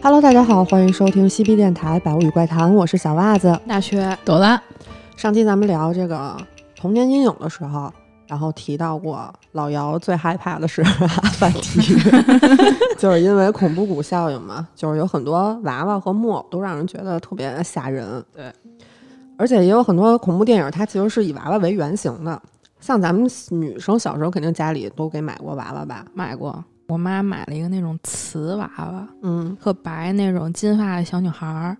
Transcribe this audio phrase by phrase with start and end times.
[0.00, 3.58] Hello，大家好，欢迎收听西 B 电台《百物语怪谈》，我是小袜子。
[3.66, 4.60] 大学朵拉，
[5.16, 6.36] 上期咱们聊这个
[6.76, 7.92] 童年阴影的时候，
[8.28, 11.82] 然后提到过老姚最害怕的是阿凡提，
[12.96, 18.24] 就是因为恐怖谷效应嘛，就是有很多娃娃和木偶都让人觉得特别吓人。
[18.32, 18.52] 对，
[19.36, 22.40] 而且也有很多恐怖电影，它其实是以娃娃为原型的。
[22.80, 26.06] 像咱们女生小时候肯定家里都给买过娃娃吧？
[26.14, 31.76] 买过，我妈买了一个那种瓷娃娃，嗯，特白那种金发的小女孩儿。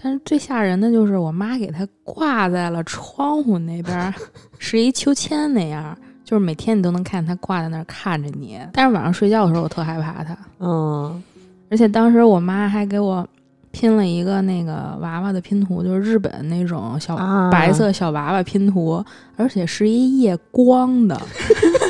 [0.00, 4.14] 但是最吓人的就是我妈给她挂在了窗户那边儿，
[4.58, 8.58] 是一秋千那样，就是每天你都能看见她挂在那儿看着你。
[8.72, 11.22] 但是晚上睡觉的时候我特害怕她，嗯，
[11.70, 13.26] 而且当时我妈还给我
[13.70, 19.04] 拼了一个那个娃娃的拼图，就是日本那种小啊白色小娃娃拼图，
[19.36, 21.20] 而且是一夜光的，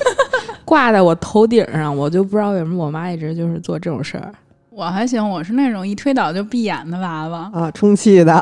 [0.69, 4.31] 挂在我头顶上，我就不知道为什么我妈一直就是做这种事儿。
[4.71, 8.41] 我还行，我是那种一推倒就闭眼的娃娃，啊，充气的。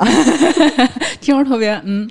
[1.21, 2.09] 听着特别嗯，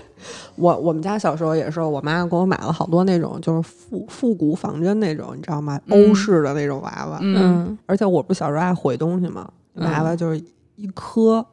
[0.56, 5.80] 我我们家小时候也是，我妈给我买了好多那种就是复复古仿真那种，你知道吗？
[5.86, 7.18] 嗯欧式的那种娃娃。
[7.22, 10.38] 嗯，而且我不小时候爱毁东西嘛，嗯娃娃就是
[10.76, 11.44] 一磕，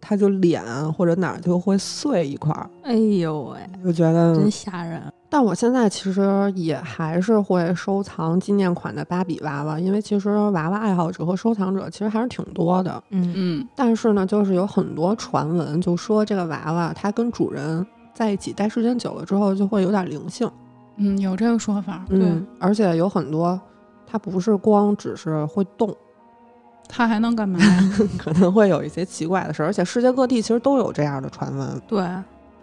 [0.00, 0.62] 它就脸
[0.92, 4.48] 或者哪儿就会碎一块儿，哎呦喂，就觉得真。
[4.50, 5.02] 吓人！
[5.36, 13.04] 但我现在其实也还是会收藏纪念款的芭比娃娃，因为其实娃娃爱好者和收藏者其实还是挺多的。
[13.10, 20.50] 嗯嗯但是呢，就是有很多传闻就说这个娃娃它跟主人在一起待时间久了之后就会有点灵性。
[20.96, 23.60] 嗯，有这个说法，对，嗯，而且有很多
[24.06, 25.94] 它不是光只是会动，
[26.88, 27.92] 他还能干嘛呀？
[28.16, 31.78] 可能会有一些奇怪的事儿，而且世界各地其实都有这样的传闻。
[31.86, 32.08] 对，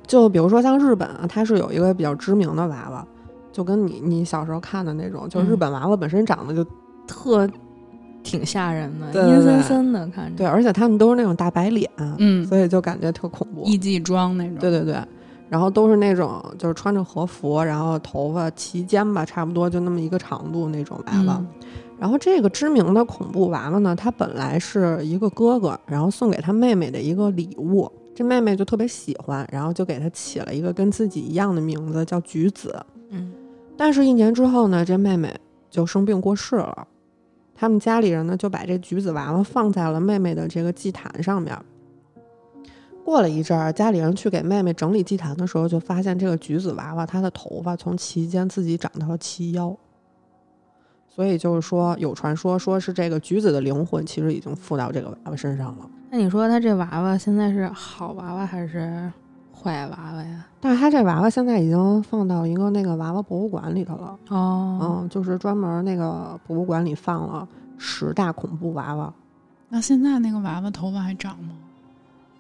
[0.06, 3.06] 就比如说像日本啊，它是有一个比较知名的娃娃，
[3.52, 6.66] 就跟你你小时候看的那种，就日本娃娃本身长得就、
[7.08, 7.48] 特
[8.24, 10.38] 挺吓人的，阴森森的看着。
[10.38, 13.64] 对，而且他们都是那种大白脸，嗯，所以就感觉特恐怖。
[13.64, 14.98] 艺伎装那种，对对对，
[15.50, 21.38] 然后都是那种就是穿着和服，然后头发齐肩吧，差不多就那么一个长度那种娃娃。
[21.40, 21.48] 嗯
[22.00, 32.76] 然后这个知名的恐怖娃娃呢，它本来是一个哥哥，然后送给他妹妹的一个礼物，这妹妹就特别喜欢，然后就给她起了一个跟自己一样的名字，叫橘子。
[33.10, 33.34] 嗯，
[33.76, 35.36] 但是，一年之后呢，这妹妹
[35.70, 36.88] 就生病过世了。
[37.56, 41.58] 他们家里人呢，就把这橘子娃娃放在了妹妹的这个祭坛上面。
[43.06, 49.76] 过了一阵儿，家里人去给妹妹整理祭坛的时候，就发现这个橘子娃娃，她的头发从齐肩自己长到了齐腰。
[51.08, 55.90] 所以就是说，有传说说是这个橘子的灵魂其实已经附到这个娃娃身上了。
[56.16, 59.12] 那你说他这娃娃现在是好娃娃还是
[59.52, 60.46] 坏娃娃呀？
[60.62, 64.16] 但是他这娃娃现在已经放到一个那个娃娃博物馆里头了。
[64.30, 67.48] 哦，嗯，就是专门那个博物馆里放了
[67.80, 69.12] 十大恐怖娃娃。
[69.70, 71.56] 那现在那个娃娃头发还长吗？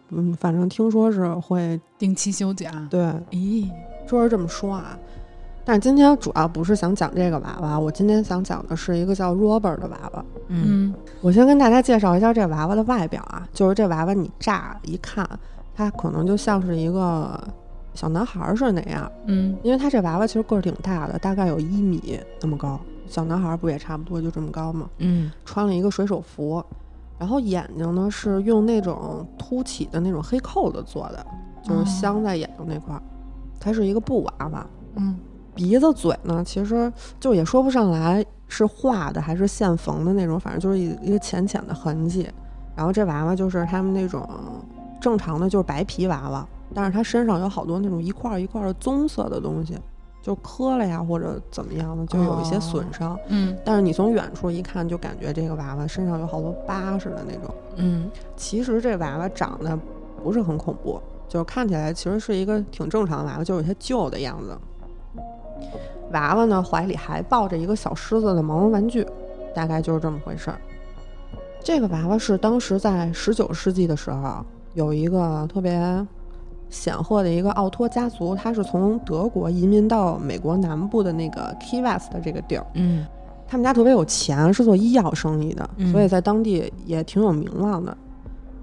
[0.09, 2.72] 嗯，反正听说是会定期修剪？
[2.90, 3.01] 对，
[3.31, 3.67] 咦，
[4.05, 4.95] 说是这么说啊。
[5.66, 10.25] 但是今天主要不是想讲这个娃娃，我今天想讲的是一个叫 Robert 的娃娃。
[10.47, 10.63] 嗯。
[10.66, 15.28] 嗯我先跟大家介绍一下这娃娃的外表啊，就是这娃娃你乍一看，
[15.73, 17.41] 它可能就像是一个
[17.94, 19.56] 小男孩儿似的那样，嗯。
[19.63, 24.90] 因为它这娃娃其实个儿挺大的，大概有一米那么高，小男孩儿不也差不多就这么高吗？
[24.97, 25.31] 嗯。
[25.46, 26.62] 穿了一个水手服，
[27.18, 31.25] 然后眼睛呢是用那种凸起的那种黑扣子做的，
[31.63, 31.85] 就是哦。
[31.85, 33.02] 镶在眼睛那块儿。
[33.62, 35.18] 它是一个布娃娃，嗯
[35.56, 42.28] 鼻子嘴呢其实就也说不上来是画的还是现缝的那种，反正就是一一个浅浅的痕迹。
[42.75, 44.28] 然后这娃娃就是他们那种
[45.00, 49.78] 正常的就是白皮娃娃，但是它身上有好多那种一块儿一块儿的棕色的东西，
[50.24, 53.16] 就磕了呀或者怎么样的，就有一些损伤。
[53.28, 57.53] 嗯但是你从远处一看，就感觉这个娃娃身上有好多疤似的那种。
[57.75, 59.78] 嗯其实这娃娃长得
[60.24, 64.58] 不是很恐怖，就是看起来其实是一个挺正常的娃娃，就是有些旧的样子。
[66.12, 69.06] 娃娃呢怀里还抱着一个小狮子的毛绒玩具，
[69.54, 70.58] 大概就是这么回事儿。
[71.64, 76.06] 这个娃娃是当时在十九世纪的时候，有一个特别
[76.70, 82.66] 显赫的一个奥托家族，他是从德国移民到美国南部的那个 Key West 的这个地儿。
[82.74, 83.06] 嗯
[83.46, 87.96] 他们家特别有钱，是做医药生意的，嗯所以在当地也挺有名望的。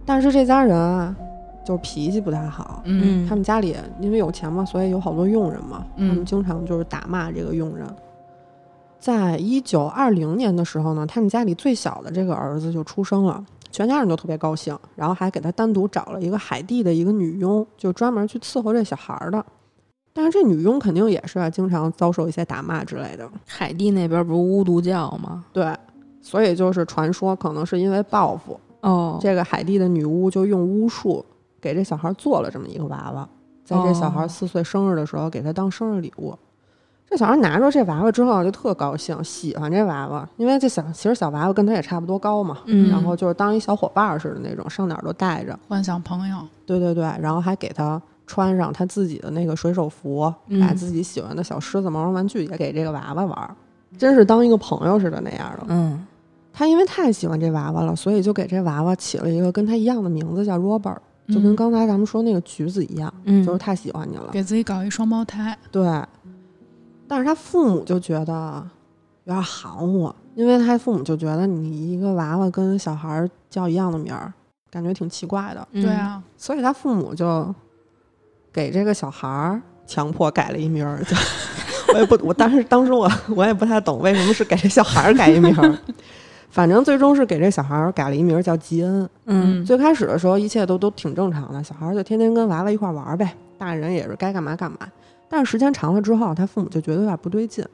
[0.04, 1.14] 但是这家人啊，
[1.64, 2.82] 就是脾气不太好。
[2.84, 7.86] 嗯他们家里因为有钱嘛，所以有好多佣人嘛，他们嗯经常就是打骂这个佣人。
[8.98, 19.42] 在一九二零年的时候呢，他们家里最小的这个儿子就出生了，全家人都特别高兴，然后还给他单独找了一个海地的一个女佣，就专门去伺候这小孩儿的。
[20.12, 25.44] 但是这女佣肯定也是啊经常遭受一些打骂之类的，海地那边不是巫毒教吗？
[25.52, 25.74] 对，
[26.20, 31.24] 所以就是传说可能是因为报复，哦，这个海地的女巫就用巫术
[31.60, 33.28] 给这小孩做了这么一个娃娃，
[33.64, 36.34] 在这小孩哦四岁生日的时候给他当生日礼物。
[37.08, 45.58] 这小孩拿着这娃娃之后就特高兴，喜欢这娃娃，因为这小其实小娃娃跟他也差不多高嘛，嗯然后就是当一小伙伴儿似的那种，上哪儿都带着。
[45.68, 53.56] 幻想朋友，对对对，然后还给他穿上他自己的那个水手服，嗯把自己喜欢的小狮子毛绒玩具也给这个娃娃玩儿，
[53.98, 55.66] 真是当一个朋友似的那样的。
[55.68, 56.06] 嗯
[56.52, 60.98] 他因为太喜欢这娃娃了，所以就给这娃娃起了一个跟他一样的名字，叫 Robert，
[61.30, 61.56] 就跟嗯。
[61.56, 64.28] 刚才咱们说那个橘子一样，嗯，就是太喜欢你了。
[64.32, 65.82] 给自己搞一双胞胎，对，
[67.06, 68.62] 但是他父母就觉得
[69.24, 74.32] 有点含糊，因为他父母就觉得你一个娃娃跟小孩儿叫一样的名儿，
[74.70, 75.82] 感觉挺奇怪的，嗯。
[75.82, 77.54] 对，啊，所以他父母就
[78.52, 81.16] 给这个小孩儿强迫改了一名儿，就
[81.94, 85.78] 我也不，我当时当时我我也不太懂为什么是给这小孩儿改一名儿，
[86.50, 89.08] 反正最终是给这小孩儿改了一名叫吉恩。
[89.26, 89.64] 嗯。
[89.64, 94.78] 最开始的时候一切都都挺正常的，小孩儿就天天跟娃娃一块儿玩儿呗，大人也是该干嘛干嘛。
[95.28, 97.64] 但是时间长了之后，他父母就觉得有点不对劲，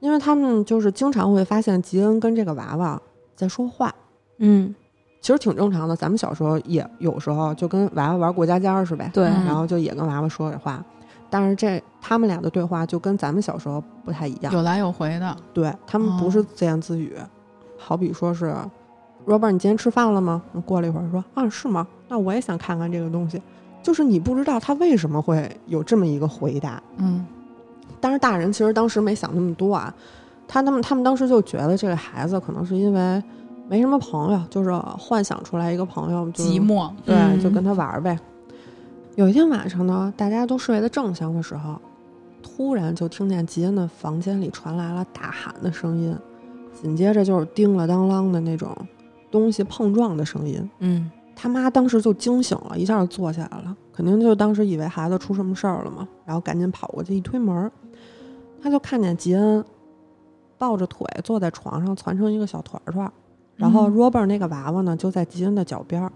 [0.00, 3.00] 因为他们就是经常会发现吉恩跟这个娃娃
[3.36, 3.94] 在说话，
[4.38, 4.74] 嗯，
[5.20, 5.94] 其实挺正常的。
[5.94, 9.28] 咱们小时候也有时候就跟娃娃玩过家家是呗，对。
[9.28, 9.44] 嗯。
[9.46, 10.84] 然后就也跟娃娃说这话，
[11.30, 16.30] 但是这他们俩的对话就跟咱们小时候不太一样，有来有回的，对他们不哦。
[16.30, 17.14] 是自言自语，
[17.82, 18.54] 好比说是
[19.26, 20.42] ，Robert，你今天吃饭了吗？
[20.66, 21.86] 过了一会儿说啊是吗？
[22.08, 23.40] 那我也想看看这个东西，
[23.82, 27.26] 就是你不知道他为什么会有这么一个回答，嗯
[28.00, 29.92] 但是大人其实当时没想那么多啊，
[30.46, 33.22] 他他们他们当时就觉得这个孩子可能是因为
[33.68, 38.18] 没什么朋友，就是幻想出来一个朋友，就寂寞，对，嗯就跟他玩儿呗。
[39.16, 41.78] 有一天晚上呢，大家都睡得正香的时候，
[42.42, 46.16] 突然就听见吉恩的房间里传来了大喊的声音，
[46.72, 48.76] 紧接着就是叮了当啷的那种
[49.30, 50.70] 东西碰撞的声音。
[50.78, 51.10] 嗯。
[51.42, 57.72] 他妈当时就惊醒了，一下就坐起来了，肯定就当时以为孩子出什么事儿了嘛，然后赶紧跑过去一推门儿，
[58.60, 59.64] 他就看见吉恩
[60.58, 63.12] 抱着腿坐在床上，攒成一个小团团儿，
[63.56, 63.94] 然后嗯。
[63.94, 66.12] Robert 那个娃娃呢就在吉恩的脚边儿，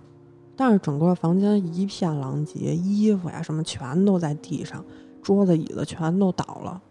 [0.56, 4.84] 但是整个房间一片狼藉，衣服呀什么全都在地上，
[5.22, 6.82] 桌子椅子全都倒了，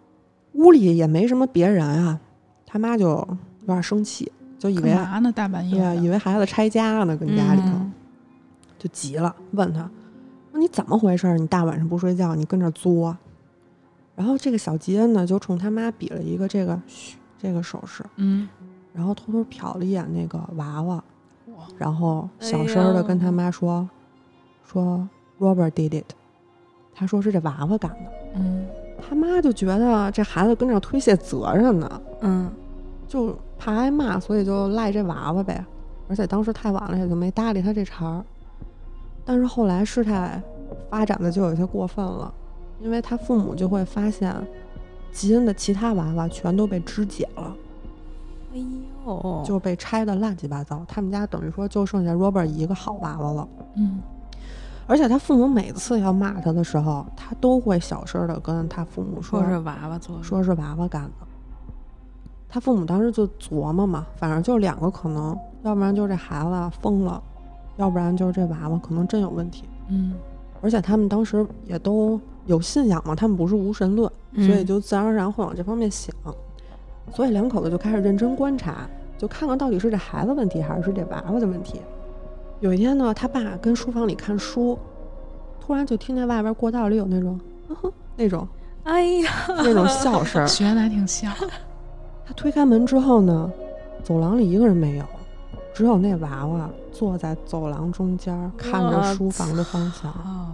[0.54, 2.19] 屋里也没什么别人啊，
[2.66, 3.27] 他妈就
[3.65, 5.31] 有点生气，就以为干嘛呢？
[5.31, 7.69] 大半夜对啊，以为孩子拆家呢，跟家里头。
[7.69, 7.94] 嗯
[8.80, 9.89] 就急了，问他
[10.51, 11.38] ：“说你怎么回事儿？
[11.38, 13.18] 你大晚上不睡觉，你跟这儿作？”
[14.13, 18.50] 然后这个小吉恩呢，就冲他妈比了一个这个嘘这个手势，嗯，
[18.94, 21.01] 然后偷偷瞟了一眼那个娃娃，
[21.77, 23.89] 然后小声的跟他妈说
[24.68, 25.07] ：“说
[25.39, 26.13] Robert did it。”
[26.94, 28.12] 他说是这娃娃干的。
[28.36, 28.66] 嗯
[29.07, 32.51] 他妈就觉得这孩子跟这推卸责任呢，嗯
[33.07, 33.33] 就
[33.63, 35.65] 怕挨骂，所以就赖这娃娃呗。
[36.10, 38.25] 而且当时太晚了，也就没搭理他这茬儿。
[39.24, 40.42] 但是后来事态
[40.89, 42.33] 发展的就有些过分了，
[42.81, 44.36] 因为他父母就会发现，
[45.13, 47.56] 吉恩的其他娃娃全都被肢解了，
[48.54, 48.60] 哎
[49.06, 50.83] 呦，就被拆的乱七八糟。
[50.86, 53.48] 他们家等于说就剩下 Robert 一个好娃娃了。
[53.77, 54.01] 嗯
[54.86, 61.26] 而且他父母每次要骂他的时候，他都会小声的跟他父母说说是娃娃做的，说是娃娃干的。
[62.54, 67.19] 他父母当时就琢磨嘛，反正就两个可能，要不然就是这孩子疯了，
[67.78, 69.64] 要不然就是这娃娃可能真有问题。
[69.90, 70.14] 嗯
[70.62, 76.14] 而且他们当时也都有信仰嘛，他们不是无神论，嗯所以就自然而然会往这方面想。
[77.12, 81.81] 所以两口子就开始认真观察，就看看到底是这孩子问题还是这娃娃的问题。
[82.60, 84.78] 有一天呢，他爸跟书房里看书，
[85.60, 87.40] 突然就听见外边过道里有那种，
[88.16, 88.48] 那种
[88.83, 90.45] 哎呀，那种笑声儿。
[90.48, 91.33] 学的还挺像，
[92.33, 93.52] 他推开门之后呢，
[94.04, 95.06] 走廊里一个人没有，
[95.71, 100.11] 只有那娃娃坐在走廊中间儿，看着书房的方向。
[100.11, 100.47] 哦，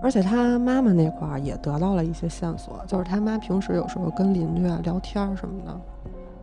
[0.00, 5.80] 而且他妈妈那块儿也得到了一些线索，就是他妈平时有时候跟邻居啊聊天儿什么的，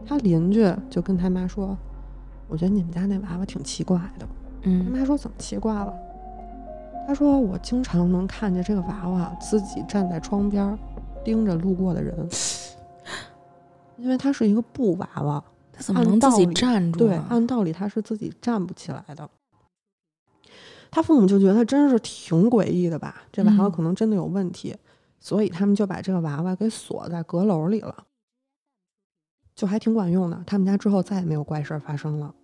[0.06, 1.77] 他邻居就跟他妈说
[2.50, 4.27] ：“我觉得你们家那娃娃挺奇怪的。”
[4.63, 5.94] 嗯他嗯妈说：“怎么奇怪了？”
[7.08, 10.77] 他说：“我经常能看见这个娃娃自己站在窗边儿，
[11.24, 12.13] 盯着路过的人，
[14.01, 17.27] 因为它是一个布娃娃，他怎么能自己站住对，啊？
[17.29, 19.29] 按道理他是自己站不起来的。
[20.89, 24.75] 他父母就觉得真是挺诡异的吧，这娃娃嗯可能真的有问题，
[25.20, 28.05] 所以他们就把这个娃娃给锁在阁楼里了，
[29.55, 30.43] 就还挺管用的。
[30.46, 32.36] 他们家之后再也没有怪事儿发生了。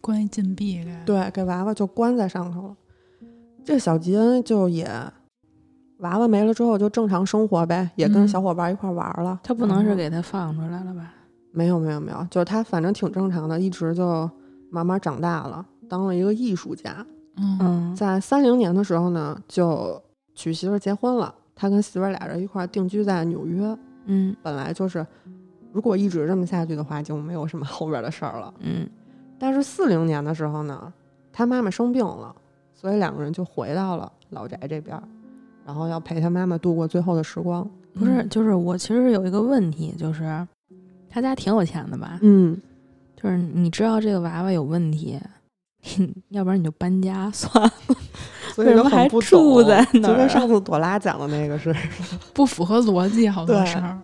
[0.00, 2.76] 关一禁闭给，对，给娃娃就关在上头了。
[3.64, 4.84] 这小吉恩就也
[6.02, 9.40] 娃娃没了之后就正常生活呗，也跟嗯小伙伴一块玩了。
[9.42, 11.12] 他不能是给他放出来了吧？
[11.50, 14.28] 没有没有没有，就是他反正挺正常的，一直就
[14.70, 15.64] 慢慢长大了。
[15.88, 17.04] 当了一个艺术家。
[17.36, 20.00] 嗯嗯在三零年的时候呢，就
[20.34, 21.34] 娶媳妇儿结婚了。
[21.54, 23.76] 他跟媳妇儿俩人一块儿定居在纽约。
[24.04, 25.06] 嗯本来就是，
[25.72, 28.52] 如果一直这么下去的话，就没有什么 后边的事儿了。
[28.60, 28.88] 嗯
[29.38, 30.92] 但是四零年的时候呢，
[31.32, 32.34] 他妈妈生病了，
[32.74, 35.02] 所以两个人就回到了老宅这边儿，
[35.66, 37.68] 然后要陪他妈妈度过最后的时光。
[37.94, 40.46] 不是，就是我其实有一个问题，就是
[41.10, 42.18] 他家挺有钱的吧？
[42.22, 42.56] 嗯，
[43.14, 45.20] 就是你知道这个娃娃有问题，
[46.30, 47.72] 要不然你就搬家 算了。
[48.54, 51.74] 所以就为什么还住在那儿啊就跟上次朵拉讲的那个是，
[52.34, 53.98] 不符合逻辑，好多对事儿。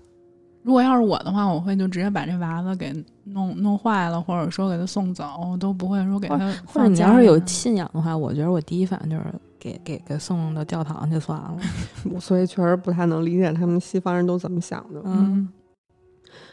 [0.62, 2.92] 如果要是我的话，我会就直接把这娃娃给
[3.24, 9.24] 弄弄坏了，或者说给他送走，我都不会说给他或者你要是有信仰的话，我觉得我第一反应就是
[9.58, 11.56] 给给给送到教堂去算了。
[12.20, 15.02] 所以确实不太能理解他们西方人都怎么想的。
[15.04, 15.48] 嗯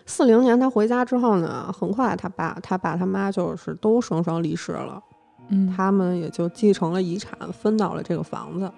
[0.07, 5.01] 四零年他回家之后呢，很快他爸他爸他妈就是都双双离世了，
[5.49, 8.71] 嗯，他们也就继承了遗产，分到了这个房子。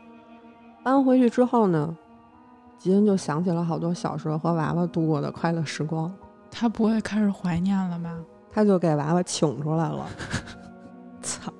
[0.84, 1.96] 搬回去之后呢，
[2.80, 6.10] 吉恩就想起了好多小时候和娃娃度过的快乐时光，
[6.50, 8.18] 他不会开始怀念了吧？
[8.50, 10.08] 他就给娃娃请出来了。
[11.22, 11.52] 操！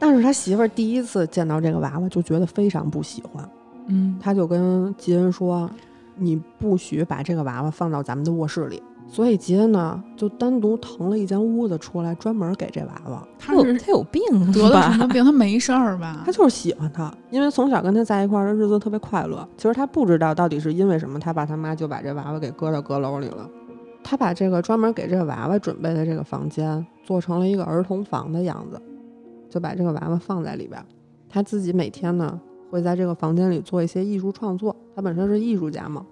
[0.00, 3.48] 但是他媳妇儿第一次见到这个娃娃，就觉得非常不喜欢。
[3.86, 5.70] 嗯，他就跟吉恩说
[6.16, 13.26] ：“你不许把这个娃娃放到咱们的卧室里。”所以吉恩呢，就单独腾了一间屋子出来，专门给这娃娃。
[13.38, 15.24] 他是有他有病得了什么病？
[15.24, 16.30] 他没事儿吧他？
[16.30, 19.46] 就是喜欢他，因为从小跟他在一块儿的日子特别快乐。
[19.56, 23.48] 其实他不知道到底是因为什么，他爸他妈就把这娃娃给搁到阁楼里了。
[24.04, 28.80] 他把这个专门给这个娃娃准备的这个房间做成了一个儿童房的样子，
[29.50, 30.86] 就把这个娃娃放在里边儿。
[31.28, 32.40] 他自己每天呢
[32.70, 36.06] 会在这个房间里做一些艺术创作，他本身是艺术家嘛，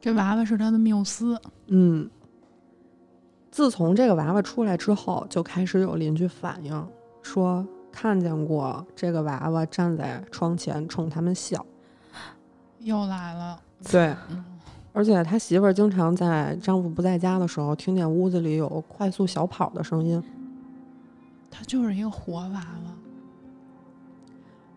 [0.00, 1.36] 这娃娃是他的缪斯。
[1.66, 2.08] 嗯，
[3.50, 6.86] 自从这个娃娃出来之后，就开始有邻居反映
[7.22, 11.64] 说看见过这个娃娃站在窗前冲他们笑。
[12.80, 14.44] 又来了，对，嗯，
[14.92, 20.22] 而且他媳妇儿经常在丈夫不在家的时候，听见屋子里有快速小跑的声音。
[21.52, 22.64] 他就是一个活娃娃。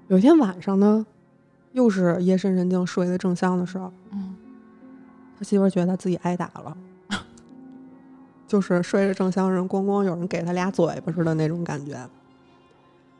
[0.09, 1.03] 有一天晚上呢，
[1.71, 4.35] 又是夜深人静、睡得正香的时候，嗯，
[5.39, 6.77] 他媳妇觉得自己挨打了，
[8.45, 11.97] 就是睡着正香人，咣咣有人给他俩嘴巴似的那种感觉，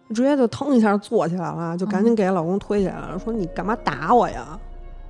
[0.10, 4.60] 直接就腾一下坐起来了，就赶紧给老公推起来了，说你干嘛打我呀？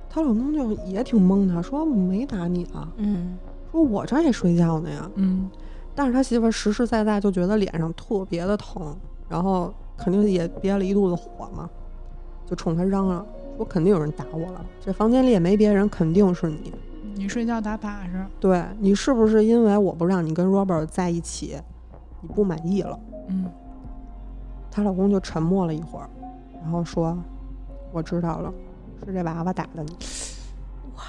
[0.08, 3.36] 她老公就也挺懵的，说没打你啊，嗯
[3.70, 5.10] 说我这也睡觉呢呀。
[5.16, 5.50] 嗯，
[5.96, 8.94] 但是他媳妇儿实实在在就觉得脸上特别的疼，
[9.28, 11.68] 然后肯定也憋了一肚子火嘛，
[12.46, 13.26] 就冲他嚷嚷
[13.56, 16.72] 说肯定有人打我了，这房间里也没别人，肯定是你。
[17.14, 18.24] 你睡觉打把式。
[18.38, 21.58] 对你是不是因为我不让你跟 Robert 在一起，
[22.20, 23.00] 你不满意了？
[23.28, 23.46] 嗯，
[24.70, 26.10] 她老公就沉默了一会儿，
[26.60, 27.16] 然后说
[27.90, 28.52] ：“我知道了，
[29.06, 29.96] 是这娃娃打的你。
[30.96, 31.04] 哇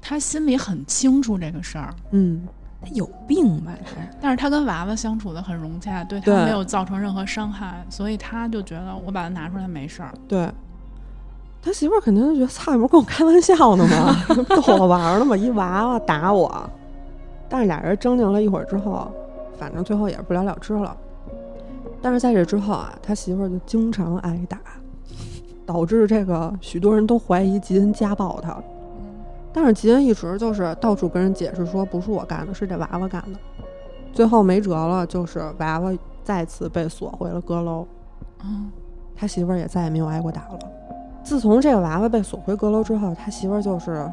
[0.00, 2.48] 他心里很清楚这个事儿，”嗯，
[2.82, 3.72] 他有病吧？
[3.84, 10.12] 这但是他跟娃娃相处的很融洽，对他没有造成任何伤害，所以他就觉得我把它拿出来没事儿。
[10.28, 10.50] 对。
[11.62, 14.16] 他媳妇儿肯定就觉得，操，你不是跟我开玩笑呢吗？
[14.54, 15.36] 逗我玩儿呢吗？
[15.36, 16.70] 一娃娃打我。
[17.48, 19.10] 但是俩人争执了一会儿之后，
[19.58, 20.96] 反正最后也是不了了之了。
[22.00, 24.60] 但是在这之后啊，他媳妇儿就经常挨打，
[25.64, 28.56] 导致这个许多人都怀疑吉恩家暴他。
[29.56, 33.38] 但是吉恩一直就是到处跟人解释说不是我干的，是这娃娃干的。
[34.12, 35.90] 最后没辙了，就是娃娃
[36.22, 37.86] 再次被锁回了阁楼，
[38.44, 38.70] 嗯，
[39.14, 40.58] 他媳妇儿也再也没有挨过打了。
[41.24, 44.06] 自从这个娃娃被锁回阁楼之后，他媳妇儿就是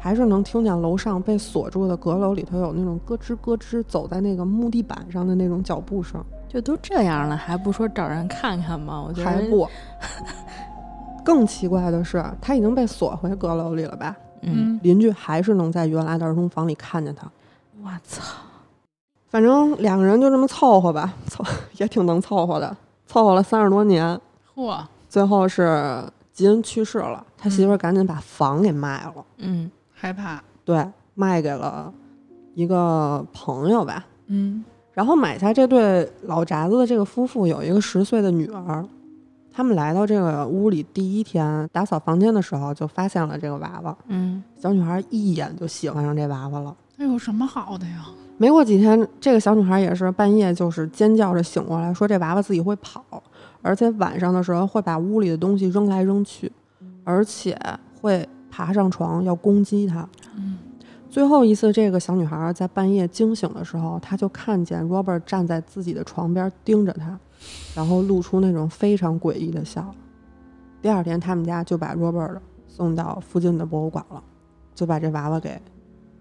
[0.00, 9.04] 还是能听见楼上被锁住的阁楼里头有那种咯吱咯吱走在那个木地板上的那种脚步声，就都这样了，还不说找人看看吗？
[9.06, 9.68] 我觉得还不。
[11.22, 14.16] 更奇怪的是，他已经被锁回阁楼里了吧？
[14.46, 17.30] 嗯，邻居还是能在原来的儿童房里看见他。
[17.82, 18.22] 我操，
[19.28, 21.44] 反正两个人就这么凑合吧，凑
[21.78, 24.18] 也挺能凑合的，凑合了三十多年，
[24.54, 30.42] 嚯，最后是吉恩去世了，他媳妇儿赶紧把房给卖了，嗯害怕。
[30.64, 31.92] 对，卖给了
[32.54, 34.04] 一个朋友吧。
[34.26, 34.64] 嗯。
[34.92, 38.86] 然后买下这对老宅子的这个夫妇有一个十岁的女儿，
[39.56, 43.96] 他们来到这个屋里第一天打扫房间的时候，就发现了这个娃娃。
[44.08, 46.74] 嗯小女孩一眼就喜欢上这娃娃了。
[46.96, 48.04] 那有什么好的呀？
[48.36, 53.22] 没过几天，这个小女孩也是半夜就是尖叫着醒过来，说这娃娃自己会跑，
[53.62, 56.50] 而且晚上的时候会把屋里的东西扔来扔去，
[57.04, 57.56] 而且
[58.00, 60.08] 会爬上床要攻击她。
[60.36, 60.58] 嗯
[61.08, 67.16] 最后一次，这个小女孩在半夜惊醒的时候，她就看见 Robert 站在自己的床边盯着她，
[67.74, 69.94] 然后露出那种非常诡异的笑。
[70.82, 74.22] 第二天，他们家就把 Robert 送到附近的博物馆了，
[74.74, 75.60] 就把这娃娃给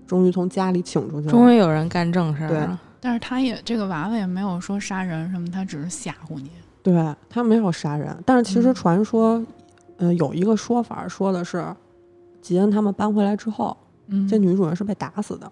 [0.07, 1.31] 终于从家里请出去了。
[1.31, 2.79] 终于有人干正事儿对了。
[3.01, 6.49] 但是他也这个娃娃也没有说杀人什么，他只是吓唬你。
[6.81, 9.45] 对他没有杀人，但是其实嗯传说，
[9.97, 11.65] 呃，有一个说法说的是，
[12.41, 13.75] 吉恩他们搬回来之后，
[14.07, 15.51] 嗯，这女主人是被打死的。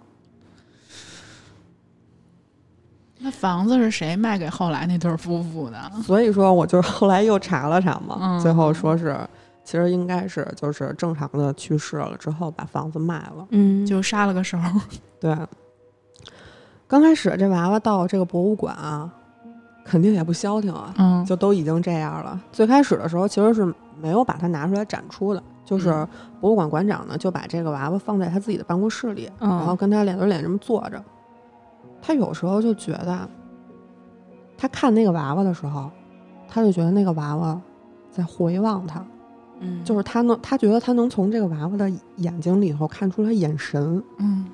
[3.24, 5.78] 那房子是谁卖给后来那对夫妇的？
[6.04, 9.16] 所以说，我就是后来又查了查嘛，嗯最后说是，
[9.64, 13.46] 其实应该是就是正常的去世了之后把房子卖了。
[13.52, 14.58] 嗯，就杀了个手。
[15.22, 15.38] 对，
[16.88, 19.08] 刚开始这娃娃到这个博物馆啊，
[19.86, 22.40] 肯定也不消停啊，嗯，就都已经这样了。
[22.52, 26.08] 最开始的时候其实是没有把它拿出来展出的，就是嗯
[26.40, 31.00] 博物馆馆长呢就把这个娃娃放在他自己的办公室里，嗯然后跟他脸对脸这么坐着。
[32.02, 33.30] 他有时候就觉得，
[34.58, 35.90] 他看那个娃娃的时候，
[36.48, 37.60] 他就觉得那个娃娃
[38.10, 39.06] 在回望他，
[39.60, 44.04] 嗯，就是他能，他觉得他能从这个娃娃的眼睛里头看出他眼神。
[44.18, 44.46] 嗯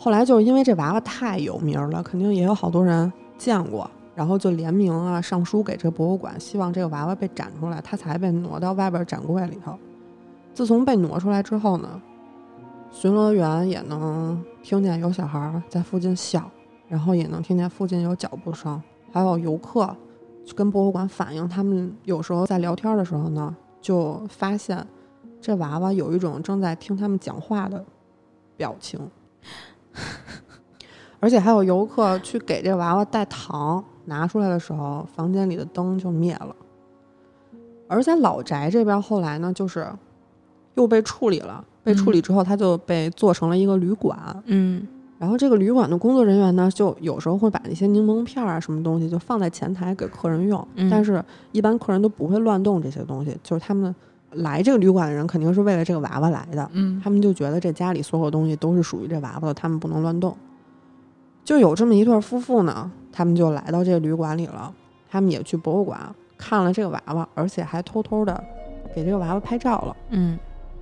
[0.00, 9.76] 后来就是因为这娃娃太有名了，肯定也有好多人见过，然后就联名啊上书给这博物馆，希望这个娃娃被展出来，他才被挪到外边展柜里头。
[10.54, 12.00] 自从被挪出来之后呢，
[12.92, 16.48] 巡逻员也能听见有小孩在附近笑，
[16.88, 19.94] 然后也能听见附近有脚步声，还有游客
[20.54, 24.86] 跟博物馆反映，他们有时候在聊天的时候呢，就发现
[25.40, 27.84] 这娃娃有一种正在听他们讲话的
[28.56, 28.98] 表情。
[31.20, 36.54] 而且还有游客去给这娃娃带糖，拿出来的时候，房间里的灯就灭了。
[37.88, 39.86] 而在老宅这边，后来呢，就是
[40.74, 41.64] 又被处理了。
[41.82, 44.18] 被处理之后，它就被做成了一个旅馆。
[44.44, 44.86] 嗯
[45.18, 53.92] 然后这个旅馆的工作人员呢，就有时候会把那些柠檬片儿啊什么东西就放在前台给客人用，嗯但是一般客人都不会乱动这些东西，就是他们
[54.32, 60.36] 来这个旅馆的人肯定是为了这个娃娃来的，嗯他们就觉得这家里所有东西都是属于这娃娃的，他们不能乱动。
[61.44, 64.72] 就有这么一对夫妇呢，他们就来到这个旅馆里了，
[65.10, 65.98] 他们也去博物馆
[66.36, 68.44] 看了这个娃娃，而且还偷偷的
[68.94, 70.38] 给这个娃娃拍照了，嗯，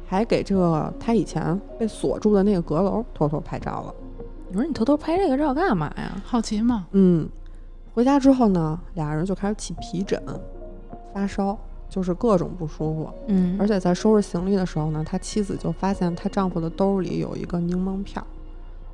[0.07, 3.95] 还给这个他以前被锁住的那个阁楼偷偷拍照了。
[4.49, 6.21] 你说你偷偷拍这个照干嘛呀？
[6.25, 6.87] 好奇嘛。
[6.93, 7.29] 嗯，
[7.95, 10.23] 回家之后呢，俩人就开始起皮疹、
[11.13, 13.11] 发烧，就是各种不舒服。
[13.27, 18.27] 嗯，而且在收拾行李的时候呢，他妻子就发现她丈夫的兜里有一个柠檬片儿，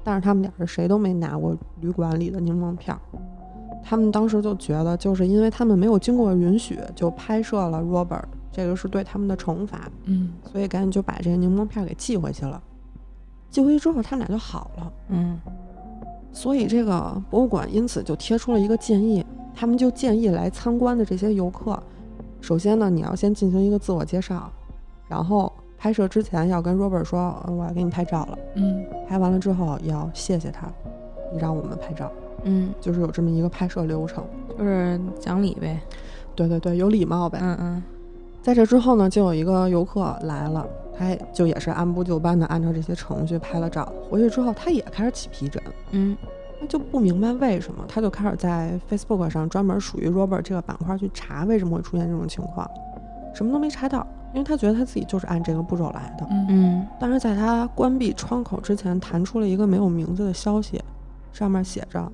[0.03, 3.01] 但是他们俩是谁都没拿过旅馆里的柠檬片儿。
[3.85, 12.63] 他们当时就觉得，就是因为他们没有经过允许就拍摄了 Robert，这个是对他们的惩罚，嗯所以赶紧就把这个柠檬片儿给寄回去了。
[13.53, 14.93] 寄回去之后，他们俩就好了。
[15.11, 15.39] 嗯
[16.33, 21.81] 所以这个博物馆因此就贴出了一个建议，他们就建议来参观的这些游客，
[22.41, 24.51] 首先呢，你要先进行一个自我介绍，
[25.07, 30.67] 然后拍摄之前要跟 Robert 说，呃我要给你拍照了，嗯拍完了之后要谢谢他，
[31.31, 32.11] 你让我们拍照，
[32.45, 34.25] 嗯，就是有这么一个拍摄流程。
[34.59, 35.79] 就是讲理呗。
[36.35, 37.39] 对对对，有礼貌呗。
[37.43, 37.83] 嗯嗯
[38.41, 45.61] 在这之后呢，就有一个游客来了，他也就也是按部就班的按照这些程序拍了照，回去之后他也开始起皮疹。
[45.91, 46.17] 嗯
[46.61, 52.71] 他就不明白为什么，他就开始在 Facebook 上专门属于 Robert 这个板块去查为什么会出现这种情况，
[53.35, 56.25] 什么都没查到，因为他觉得他自己就是按这个步骤来的。
[56.31, 60.81] 嗯嗯但是在他关闭窗口之前，弹出了一个没有名字的消息，
[61.33, 62.09] 上面写着：“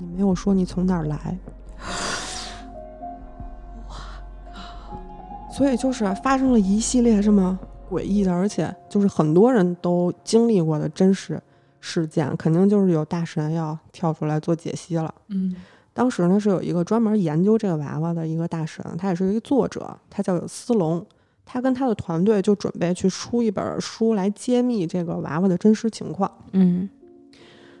[0.00, 1.38] 你没有说你从哪儿来。”
[5.52, 7.56] 所以就是发生了一系列这么
[7.88, 11.40] 诡异的，而且就是很多人都经历过的真实
[11.80, 15.14] 事件，肯定就是有大神要跳出来做解析了。
[15.28, 15.54] 嗯
[15.94, 21.04] 当时呢是有一个专门研究这个娃娃的一个大神，他也是一个作者，他叫斯隆。
[21.50, 26.88] 他跟他的团队就准备去出一本书来揭秘这个娃娃的真实情况，嗯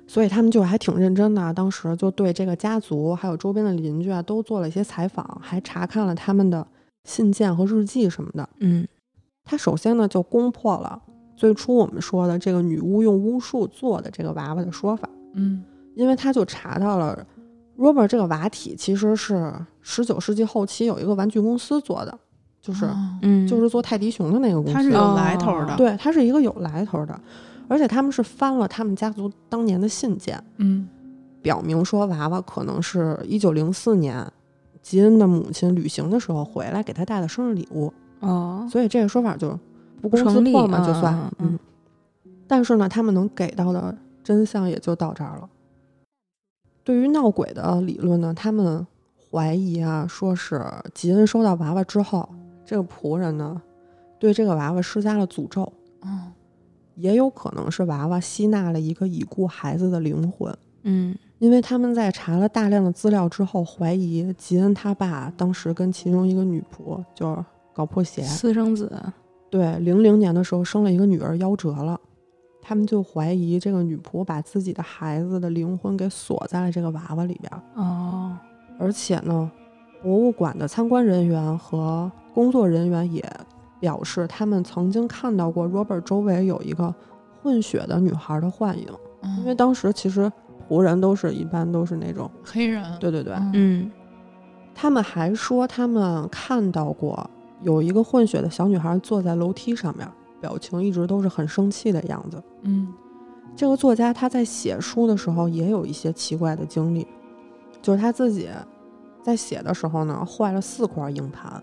[0.06, 1.52] 所以他们就还挺认真的。
[1.52, 6.66] 当时就对这个家族还有周边的邻居啊都做了一些采访，还查看了他们的
[7.04, 8.48] 信件和日记什么的。
[8.60, 8.88] 嗯
[9.48, 11.00] 他首先呢就攻破了
[11.34, 15.08] 最初我们说的这个女巫用巫术做的这个娃娃的说法。
[15.32, 17.26] 嗯因为他就查到了
[17.76, 22.18] Robert 这个娃体其实是十九世纪后期有一个玩具公司做的，
[22.60, 24.74] 就是、哦嗯，就是做泰迪熊的那个公司。
[24.74, 25.74] 它是有来头的。
[25.76, 27.20] 对，它是一个有来头的，
[27.66, 30.88] 而且他们是翻了他们家族当年的信件，嗯
[31.42, 34.24] 表明说娃娃可能是一九零四年
[34.82, 39.58] 吉恩的母亲旅行的时候回来给他带的生日礼物，哦，所以这个说法就
[40.00, 41.58] 不攻自破嘛，就算嗯。
[42.46, 45.48] 但是呢，他们能给到的真相也就到这儿了。
[46.82, 48.86] 对于闹鬼的理论呢，他们
[49.30, 52.28] 怀疑啊，说是吉恩收到娃娃之后，
[52.64, 53.60] 这个仆人呢
[54.18, 56.32] 对这个娃娃施加了诅咒，嗯
[56.94, 60.56] 也有可能是娃娃吸纳了一个已故孩子的灵魂。
[60.82, 67.44] 嗯因为他们在查了大量的资料之后，怀疑吉恩他爸当时跟其中一个女仆就是
[67.78, 68.90] 搞破鞋，私生子，
[69.48, 71.96] 对，零零年的时候生了一个女儿夭折了，
[72.60, 78.36] 他们就怀疑这个女仆把自己的孩子的灵魂给锁在了这个娃娃里边儿，哦，
[78.80, 79.48] 而且呢，
[80.02, 83.24] 博物馆的参观人员和工作人员也
[83.78, 86.92] 表示，他们曾经看到过 Robert 周围有一个
[87.40, 88.88] 混血的女孩的幻影，
[89.38, 90.28] 因为嗯，当时其实
[90.68, 93.90] 仆人都是一般都是那种，黑人，对对对，嗯嗯。
[94.74, 97.28] 他们还说他们看到过
[97.62, 100.08] 有一个混血的小女孩坐在楼梯上面，
[100.40, 102.42] 表情一直都是很生气的样子。
[102.62, 102.92] 嗯
[103.56, 107.04] 这个作家他在写书的时候也有一些奇怪的经历，
[107.82, 108.48] 就是他自己
[109.20, 111.60] 在写的时候呢，坏了四块硬盘，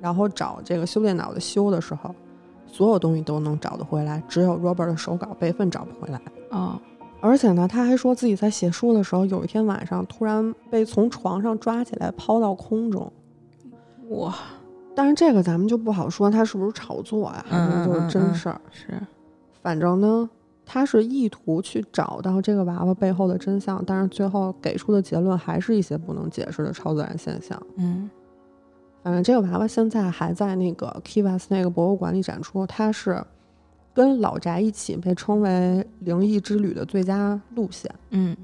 [0.00, 2.14] 然后找这个修电脑的修的时候，
[2.66, 6.18] 所有东西都能找得回来，只有 Robert 的手稿备份找不回来。
[6.50, 6.80] 哦，
[7.20, 13.12] 而且呢，他还说自己在写书的时候，有一天晚上突然被从床上抓起来抛到空中。
[14.08, 14.34] 哇，
[14.98, 18.60] 但是这个咱们就不好说，他是不是炒作呀，还是就是真事儿。
[18.72, 19.00] 是，
[19.62, 20.28] 反正呢，
[20.66, 27.62] 他是意图去找到这个娃娃背后的真相，但是最后给出的结论还是一些不能解释的超自然现象。
[27.76, 28.10] 嗯
[29.00, 33.24] 反正这个娃娃现在还在那个 Kivas 那个博物馆里展出，它是
[33.94, 37.88] 跟老宅一起被称为灵异之旅的最佳路线。
[38.10, 38.36] 嗯，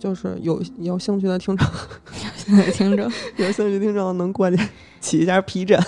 [0.00, 1.68] 就是有有兴趣的听众，
[2.08, 3.04] 有兴趣的听众，
[3.36, 4.56] 有兴趣的听众能过去
[4.98, 5.78] 起一下皮疹。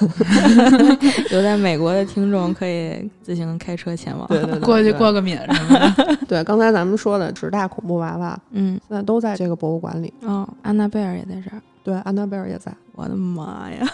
[1.32, 4.28] 有在美国的听众可以自行开车前往。
[4.28, 10.12] 对对对，过去过个敏什么的， 对，刚才咱们说的十大恐怖娃娃，嗯，现在都在这个博物馆里。
[10.20, 11.60] 哦，安娜贝尔也在这儿。
[11.82, 12.70] 对，安娜贝尔也在。
[12.94, 13.88] 我的妈呀！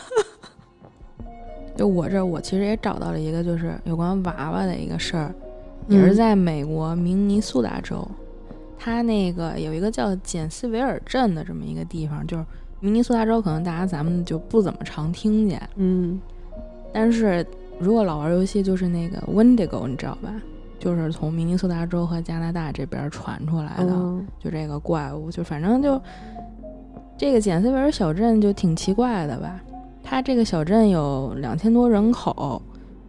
[1.76, 5.32] 就我这儿，我其实也找到了一个，就是有关娃娃的一个事儿，
[5.86, 8.06] 也是嗯在美国明尼苏达州，
[8.78, 12.44] 它那个有一个叫简斯维尔镇的这么一个地方，就是
[12.80, 16.20] 明尼苏达州，可能大家咱们就不怎么常听见，嗯
[16.92, 17.44] 但是
[17.78, 20.32] 如果老玩游戏，就是那个 Wendigo，你知道吧？
[20.78, 26.00] 就是从明尼苏达州和加拿大这边传出来的，嗯就这个怪物，就反正就
[27.16, 29.60] 这个简斯维尔小镇就挺奇怪的吧。
[30.04, 32.62] 它这个小镇有两千多人口，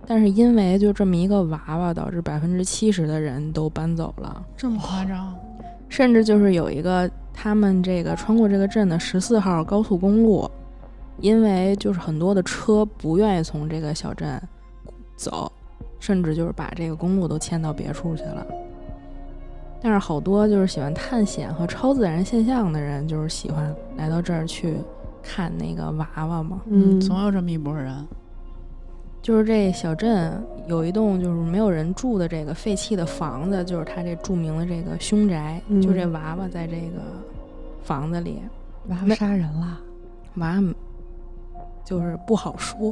[0.08, 5.34] 但是因为就这么一个娃娃，导致百分之七十的人都搬走了，这么夸张？
[5.90, 10.50] 甚至就是有一个他们这个穿过这个镇的十四号高速公路，
[11.20, 14.42] 因为就是很多的车不愿意从这个小镇
[15.18, 15.52] 走，
[16.00, 18.46] 甚至就是把这个公路都迁到别处去了。
[19.82, 24.76] 但是好多就是喜欢探险和超自然现象的人，就是喜欢来到这儿去
[25.24, 26.62] 看那个娃娃嘛。
[26.68, 27.96] 嗯，总有这么一拨人。
[29.30, 37.00] 就是这小镇有一栋就是没有人住的这个废弃的房子，就是他这著名的这个凶宅，嗯就这娃娃在这个
[37.84, 38.42] 房子里，
[38.88, 39.80] 娃娃杀人了。
[40.38, 40.74] 娃娃
[41.86, 42.92] 就是不好说，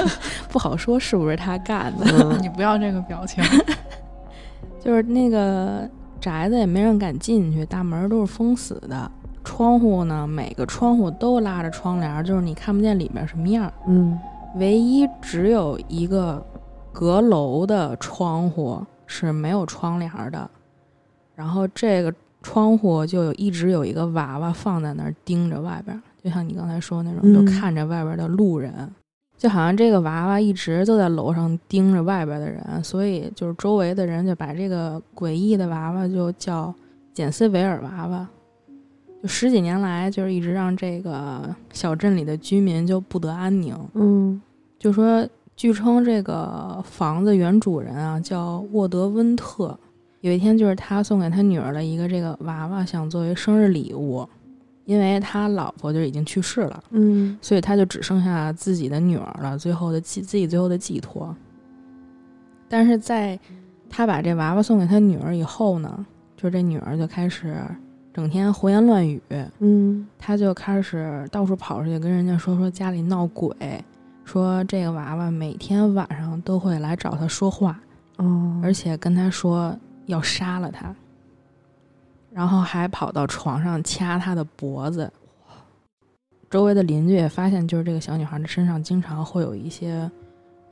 [0.52, 2.04] 不好说是不是他干的。
[2.10, 3.42] 嗯 你不要这个表情，
[4.84, 5.88] 就是那个
[6.20, 9.10] 宅子也没人敢进去，大门都是封死的，
[9.42, 13.72] 窗户呢每个窗户都拉着窗帘，就是你看不见里面什么样儿。
[13.88, 14.18] 嗯
[14.56, 16.44] 唯一只有一个
[16.92, 20.50] 阁楼的窗户是没有窗帘儿的，
[21.34, 28.72] 然后这个窗户就有一直有一个娃娃放在那儿盯着外边儿，就像你刚才说那种，嗯就看着外边儿的路人，
[29.38, 36.74] 就好像这个娃娃一直都在楼上盯着外边儿的人，所以就是周围的人就把这个诡异的娃娃就叫
[37.12, 38.28] 简斯维尔娃娃。
[39.22, 43.76] 就十几年来，就是一直让这个小镇里的居民就不得安宁。
[43.94, 44.40] 嗯
[44.78, 49.78] 就说，据称这个房子原主人啊叫沃德温特，
[50.22, 54.26] 有一天就是他送给他女儿的一个这个娃娃，想作为生日礼物，
[54.86, 61.36] 因为他老婆就已经去世了，嗯所以他就只剩下自己的女儿了，最后的寄自己最后的寄托。
[62.66, 63.38] 但是在
[63.90, 66.06] 他把这娃娃送给他女儿以后呢，
[66.38, 67.54] 就这女儿就开始
[68.12, 69.22] 整天胡言乱语，
[69.60, 73.54] 嗯他就开始到处跑出去跟人家说说家里闹鬼，
[74.24, 77.80] 说这个娃娃每天晚上都会来找他说话，
[78.16, 80.92] 哦，而且跟他说要杀了他，
[82.32, 85.10] 然后还跑到床上掐他的脖子。
[86.50, 90.10] 周围的邻居也发现，就是这个小女孩的身上经常会有一些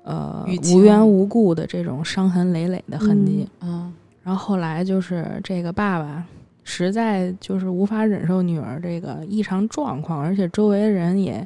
[0.02, 3.48] 呃无缘无故的这种伤痕累累的痕迹。
[3.60, 6.22] 嗯然后后来就是这个爸爸
[6.68, 11.44] 实在就是无法忍受女儿这个异常状况，而且周围的人也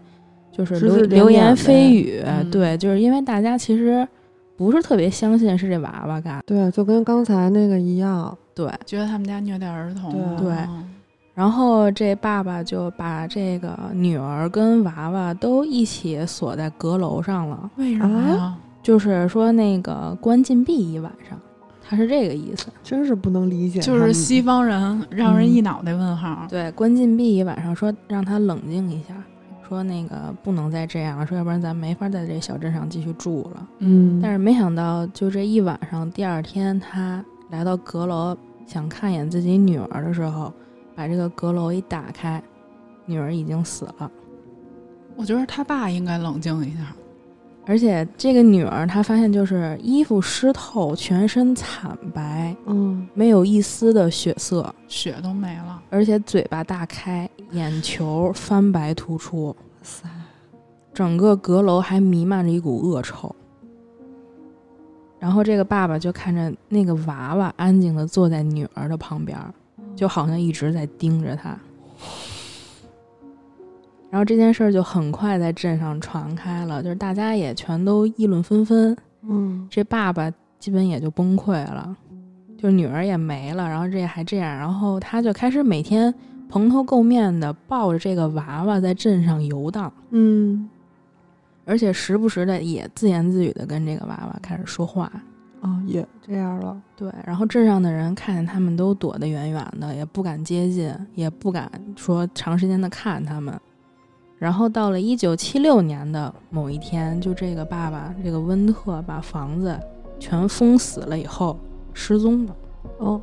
[0.50, 4.06] 就是流流言蜚语，嗯对，就是因为大家其实
[4.56, 8.36] 不是特别相信是这娃娃干的，对，就跟刚才那个一样。
[8.52, 8.68] 对。
[8.84, 10.52] 觉得他们家虐待儿童，对
[11.34, 18.54] 然后这爸爸就把这个女儿跟娃娃都一起锁在阁楼上了，为什么呀？
[18.82, 21.38] 就是说那个关禁闭一晚上，
[21.92, 22.68] 他是这个意思。
[22.82, 26.46] 真是不能理解，就是西方人让人嗯一脑袋问号。
[26.48, 29.14] 对，关禁闭一晚上，说让他冷静一下，
[29.68, 33.68] 说那个不能再这样了，说要不然咱没法在这小镇上继续住了。
[33.80, 38.34] 嗯，但是没想到，就这一晚上，第二天他来到阁楼
[38.66, 40.50] 想看一眼自己女儿的时候，
[40.94, 42.42] 把这个阁楼一打开，
[43.04, 44.10] 女儿已经死了。
[45.14, 46.94] 我觉得他爸应该冷静一下。
[47.64, 60.08] 而且这个女儿，她发现就是衣服湿透，全身惨白，嗯，没有一丝的血色，血都没了，而且嘴巴大开，眼球翻白突出，哇塞，
[60.92, 63.34] 整个阁楼还弥漫着一股恶臭。
[65.20, 69.54] 然后这个爸爸就看着那个娃娃安静的坐在女儿的旁边儿，
[69.94, 71.56] 就好像一直在盯着她。
[74.12, 78.94] 然后这件事儿就很快在镇上传开了，就是大家也全都议论纷纷。
[79.22, 81.96] 嗯，这爸爸基本也就崩溃了，
[82.58, 86.14] 就是女儿也没了，然后这还这样，然后他就开始每天
[86.46, 90.68] 蓬头垢面的抱着这个娃娃在镇上游荡，嗯，
[91.64, 95.10] 而且时不时的也自言自语的跟这个娃娃开始说话。
[95.62, 103.58] 啊，也这样了，对，然后镇上的人看见他们都躲得远远的，也不敢接近，也不敢说长时间的看他们。
[104.42, 109.78] 然后到了一九七六年的某一天，就这个爸爸这个温特把房子
[110.18, 111.56] 全封死了以后
[111.92, 112.56] 失踪了，
[112.98, 113.20] 哦，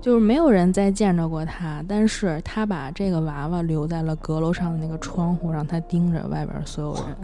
[0.00, 7.16] 就是没有人再见着过他，但是他把这个娃娃留在了阁楼上的那个窗户，让他盯着外边所有人。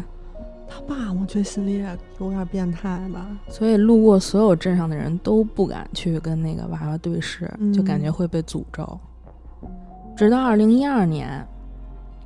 [0.66, 8.98] 他爸，我觉得心里也有点变态吧，所以路过所有镇上的人都不敢去跟那个娃娃对视，就感觉会被诅咒。
[10.16, 11.46] 直到二零一二年，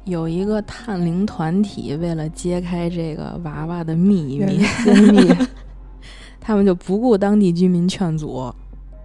[0.04, 4.58] 有一个探灵团体为了揭开这个娃娃的秘密，
[5.12, 5.30] 秘，
[6.40, 8.52] 他们就不顾当地居民劝阻，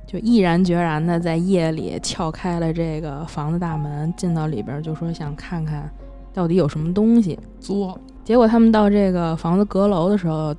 [0.08, 5.90] 就毅然决然的在夜里撬开了这个房子大门，进到里边，就说想看看
[6.34, 7.38] 到底有什么东西。
[7.60, 8.00] 作。
[8.24, 10.56] 结果他们到这个房子阁楼的时候，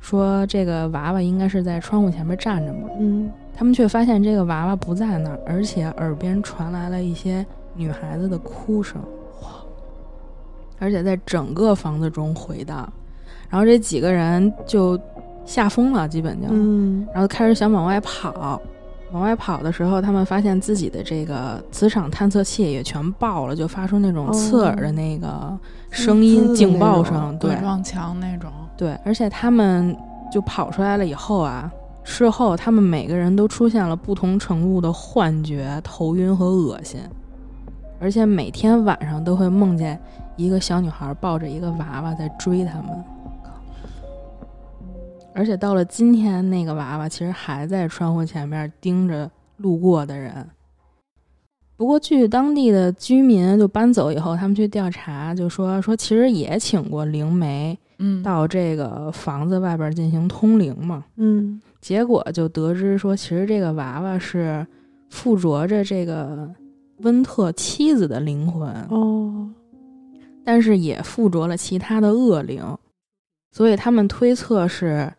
[0.00, 9.00] 说这个娃娃应该是在窗户前面站着嘛，嗯，他们却发现这个娃娃不在那儿，而且耳边传来了一些女孩子的哭声，
[10.80, 12.92] 而且在整个房子中回荡。
[13.48, 14.98] 然后这几个人就
[15.44, 18.60] 吓疯了，基本就，嗯，然后开始想往外跑。
[19.12, 25.58] 往外跑的时候，他们发现自己的这个磁场探测器也全爆了，就发出那种刺耳的那个
[25.90, 27.36] 声音、警报声。
[27.36, 29.96] 对撞墙那种，对，而且他们
[30.30, 31.68] 就跑出来了以后啊，
[32.04, 37.00] 事后他们每个人都出现了不同程度的幻觉、头晕和恶心，
[37.98, 40.00] 而且每天晚上都会梦见
[40.40, 43.04] 一个小女孩抱着一个娃娃在追他们。
[45.32, 50.46] 而且到了今天，那个娃娃其实还在窗户前面盯着路过的人。
[51.76, 61.04] 不过，据当地的居民就搬走以后，他们去调查，就说说其实也请过灵媒嗯，到这个房子外边进行通灵嘛。
[61.16, 64.66] 嗯，结果就得知说，其实这个娃娃是
[65.08, 66.50] 附着着这个
[66.98, 69.48] 温特妻子的灵魂，哦，
[70.44, 72.62] 但是也附着了其他的恶灵，
[73.52, 75.12] 所以他们推测是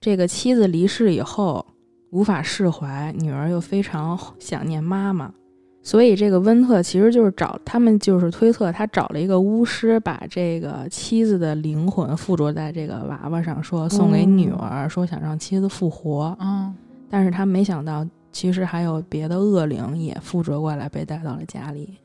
[0.00, 1.64] 这个妻子离世以后
[2.10, 5.32] 无法释怀，女儿又非常想念妈妈，
[5.82, 16.74] 所以这个温特其实就是找他们就是推测他找了一个巫师，把这个妻子的灵魂附着在这个娃娃上，说送给女儿，说想让妻子复活，嗯，
[17.08, 21.96] 但是他没想到其实还有别的恶灵也附着过来，被带到了家里。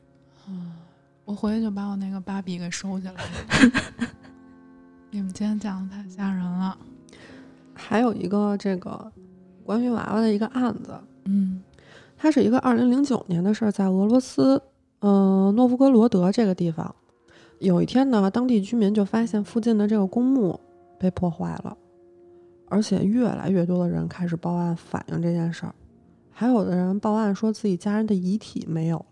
[1.24, 3.20] 我回去就把我那个芭比给收起来了。
[5.10, 6.76] 你们今天讲的太吓人了。
[7.74, 9.10] 还有一个这个
[9.64, 11.62] 关于娃娃的一个案子，嗯
[12.16, 14.62] 它是一个二零零九年的事儿，在俄罗斯，
[15.00, 16.94] 呃，诺夫哥罗德这个地方，
[17.58, 20.58] 有一天呢，当地居民就发现附近的这个公墓
[20.98, 21.76] 被破坏了，
[22.68, 25.74] 而且越来越多的人开始报案反映这件事儿，
[26.30, 28.98] 还有的人报案说自己家人的遗体没有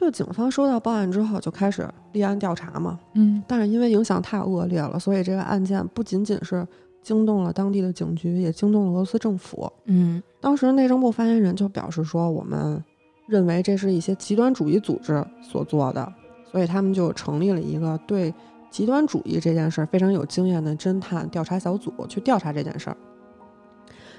[0.00, 2.98] 就警方收到报案之后，就开始立案调查嘛。
[3.12, 6.66] 嗯但是因为影响太恶劣了，所以这个案件不仅仅是
[7.02, 9.70] 惊动了当地的警局，也惊动了俄罗斯政府。
[9.84, 12.82] 嗯当时内政部发言人就表示说，我们
[13.26, 16.10] 认为这是一些极端主义组织所做的，
[16.50, 18.32] 所以他们就成立了一个对
[18.70, 22.96] 极端主义这件事儿非常有经验的侦探调查小组去调查这件事儿。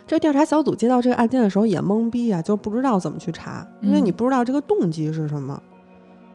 [0.06, 5.60] 这调查小组接到这个案件的时候也懵逼啊，就不知道怎么去查，因为嗯你不知道这个动机是什么。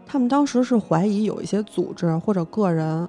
[0.06, 3.08] 他们当时是怀疑有一些组织或者个人，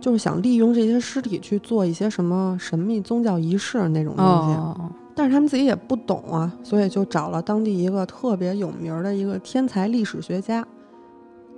[0.00, 4.54] 就是想利用这些尸体去做一些什么神秘宗教仪式那种东西。
[4.54, 10.66] 哦，但是他们自己也不懂啊，所以就找了当地一个特别有名儿的一个天才历史学家，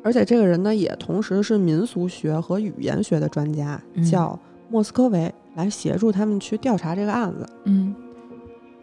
[0.04, 7.46] 而且这个人呢也同时是民俗学和语言学的专家，嗯叫莫斯科维，来协助他们去调查这个案子。
[7.64, 7.94] 嗯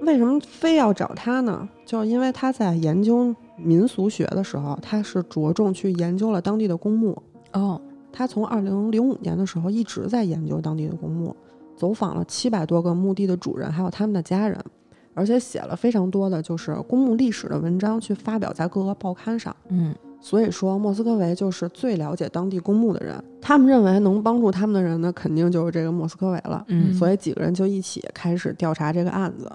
[0.04, 1.68] 为什么非要找他呢？
[1.86, 7.22] 就是因为他在研究民俗学的时候，他是着重去研究了当地的公墓。
[7.54, 7.80] 哦，
[8.12, 11.36] 他从二零零五年的时候一直在研究当地的公墓，
[11.76, 14.60] 走访了七百多个墓地的主人，还有他们的家人，
[15.14, 19.56] 而且写了非常多的就是公墓历史的文章，去发表在各个报刊上。
[19.70, 23.22] 嗯所以说，莫斯科维就是最了解当地公墓的人。
[23.42, 26.64] 他们认为能帮助他们的人呢，肯定就是这个莫斯科维了。
[26.70, 29.52] 嗯所以几个人就一起开始调查这个案子，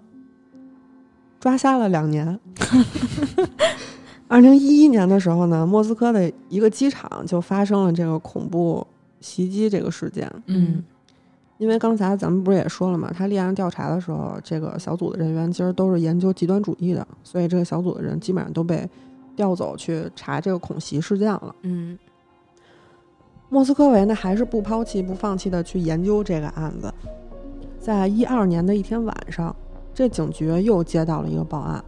[1.41, 2.39] 抓瞎了两年。
[4.27, 8.87] 二零一一年的时候呢，莫斯科的一个机场就发生了这个恐怖
[9.21, 10.31] 袭击这个事件。
[10.47, 10.85] 嗯
[11.57, 18.89] 因为刚才咱们不是也说了嘛，他立案调查的时候，这个小组的人员其实都是研究极端主义的，所以这个小组的人基本上都被
[19.35, 21.53] 调走去查这个恐袭事件了。
[21.63, 21.99] 嗯
[23.49, 26.95] 莫斯科维呢，还是不抛弃、不放弃的去研究这个案子。
[27.81, 29.57] 在一二年的一天晚上，
[29.99, 31.83] 这警局又接到了一个报案，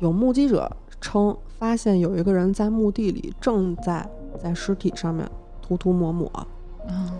[0.00, 4.06] 有目击者称发现有一个人在墓地里正在
[4.38, 5.26] 在尸体上面
[5.62, 6.26] 涂涂抹抹。
[6.86, 7.10] 啊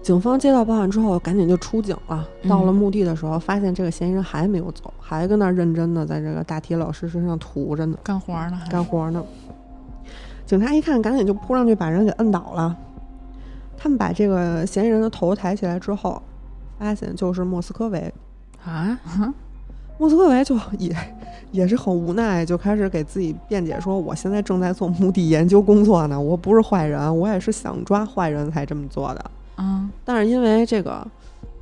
[0.00, 2.24] 警方接到报案之后，赶紧就出警了。
[2.42, 7.98] 嗯到了墓地的时候，发现这个嫌疑人还没有走，还跟那儿认真的在这个大体老师身上涂着呢。
[8.04, 9.24] 干活呢还干活呢。
[10.46, 12.76] 警察一看，赶紧就扑上去把人给摁倒了。
[13.76, 16.22] 他们把这个嫌疑人的头抬起来之后，
[16.78, 18.14] 发现就是莫斯科维。
[18.64, 18.96] 啊，
[19.98, 20.94] 莫斯科维就 也
[21.52, 29.24] 也是很无奈，就开始给自己辩解说：“我现在正在做墓地研究工作呢，我不是坏人，我也是想抓坏人才这么做的。
[29.58, 31.06] 嗯但是因为这个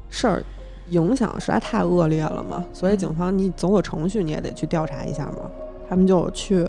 [0.09, 0.43] 事儿
[0.89, 5.51] 影响实在太恶劣了嘛，所以警方你走走程序，你也得去调查一下嘛。
[5.89, 6.67] 他们就去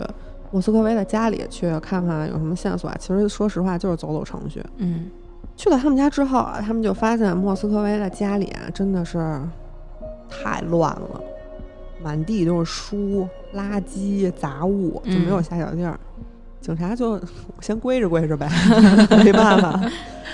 [0.50, 2.96] 莫斯科维的家里去看看有什么线索啊。
[3.00, 4.62] 其实说实话，就是走走程序。
[4.76, 5.10] 嗯
[5.56, 9.40] 去了他们家之后啊，他们就发现莫斯科维的家里啊，真的是
[10.28, 11.20] 太乱了，
[12.04, 15.98] 满地都是书、垃圾、杂物，就没有下脚地儿。
[16.60, 17.18] 警察就
[17.60, 18.48] 先归着归着呗，
[19.24, 19.80] 没办法。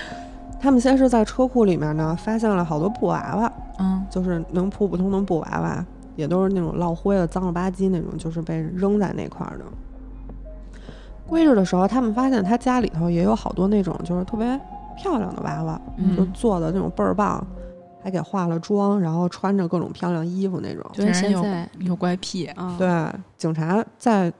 [0.59, 5.83] 他们先是在车库里面呢，发现了好多布娃娃，嗯就是能普普通通布娃娃，
[6.15, 9.65] 也都是那种落灰的、脏了吧唧那种，就是被扔在那块儿的。
[11.27, 14.59] 归置的时候，他们发现他家里头也有好多那种就是特别
[14.97, 15.81] 漂亮的娃娃，
[16.15, 17.45] 就嗯，做的那种倍儿棒，
[18.03, 20.83] 还给化了妆，然后穿着各种漂亮衣服那种。
[20.93, 22.89] 就是这人有现在有怪癖啊，对，
[23.37, 24.31] 警察在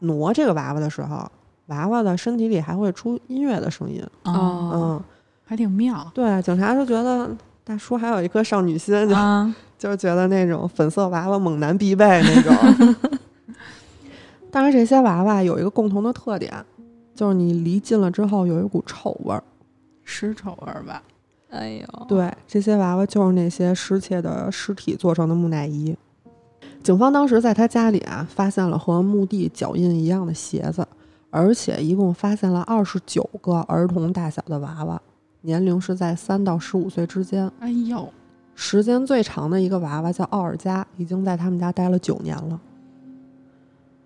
[0.00, 1.30] 挪这个娃娃的时候，
[1.66, 4.02] 娃娃的身体里还会出音乐的声音。
[4.22, 5.04] 啊，哦，嗯，
[5.44, 7.30] 还挺妙对，警察就觉得
[7.64, 12.98] 大叔还有一颗少女心，就、啊 就是觉得那种粉色娃娃猛男必备那种。
[14.50, 16.52] 但是这些娃娃有一个共同的特点，
[17.14, 19.44] 就是你离近了之后有一股臭味儿。
[20.04, 21.02] 尸臭味儿吧？
[21.50, 25.96] 哎呦，对，这些娃娃就是那些失窃的尸体做成的木乃伊。
[26.82, 30.86] 警方当时在他家里啊，发现了和墓地脚印一样的鞋子，
[31.30, 35.00] 而且一共发现了二十九个儿童大小的娃娃，
[35.40, 37.50] 年龄是在三到十五岁之间。
[37.60, 38.08] 哎呦，
[38.54, 42.60] 时间最长的一个娃娃叫奥尔加，已经在他们家待了九年了。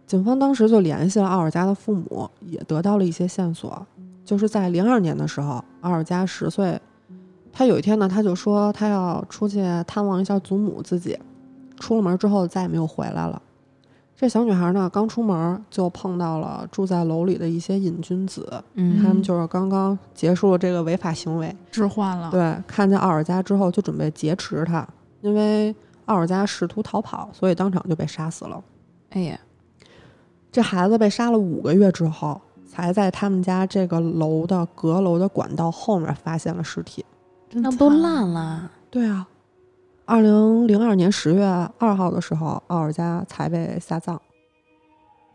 [0.07, 3.87] 警方当时就联系了奥尔加的父母，也得到了一些线索。
[4.25, 6.81] 就是在零二年的时候，奥尔加十岁，
[7.53, 11.19] 他有一天呢，他就说他要出去探望一下祖母自己。
[11.79, 13.42] 出了门之后再也没有回来了。
[14.15, 24.87] 这小女孩呢，刚出门就碰到了住在楼里的一些瘾君子，嗯，他们就是刚刚结束了这个违法行为，置换了，对，看见奥尔加之后就准备劫持他，
[25.23, 25.75] 因为
[26.05, 28.63] 奥尔加试图逃跑，所以当场就被杀死了。
[29.11, 29.37] 哎呀，
[30.53, 37.05] 这孩子被杀了五个月之后，才在他们家这个楼的阁楼的管道后面发现了尸体。
[37.53, 38.71] 真那不都烂了？
[38.88, 39.29] 对啊，
[40.07, 41.44] 二零零二年十月
[41.77, 44.19] 二号的时候，奥尔加才被下葬。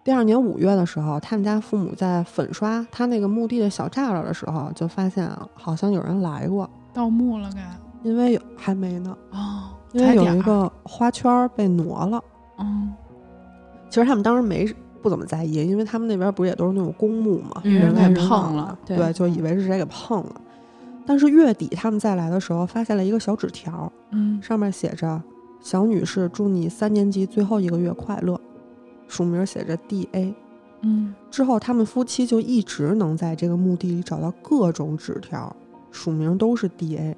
[0.03, 6.67] 第二年五月的时候，他们家父母在粉刷他那个墓地的小栅栏的时候，就发现好像有人来过。
[6.91, 7.61] 盗墓了该？
[8.01, 12.19] 因为有还没呢，哦，因为有一个花圈被挪了。
[12.57, 12.91] 嗯
[13.89, 14.65] 其实他们当时没
[15.03, 20.41] 不怎么在意，因为他们那边不是也都是那种公墓嘛，嗯人来给碰了对对，就以为是谁给碰了。
[21.07, 25.19] 但是月底他们再来的时候，发现了一个小纸条，嗯上面写着
[25.59, 28.39] ：“小女士，祝你三年级最后一个月快乐。”
[29.07, 30.35] 署名写着 D A。
[30.81, 35.55] 嗯之后，他们夫妻就一直能在这个墓地里找到各种纸条，
[35.91, 37.15] 署名都是 D A。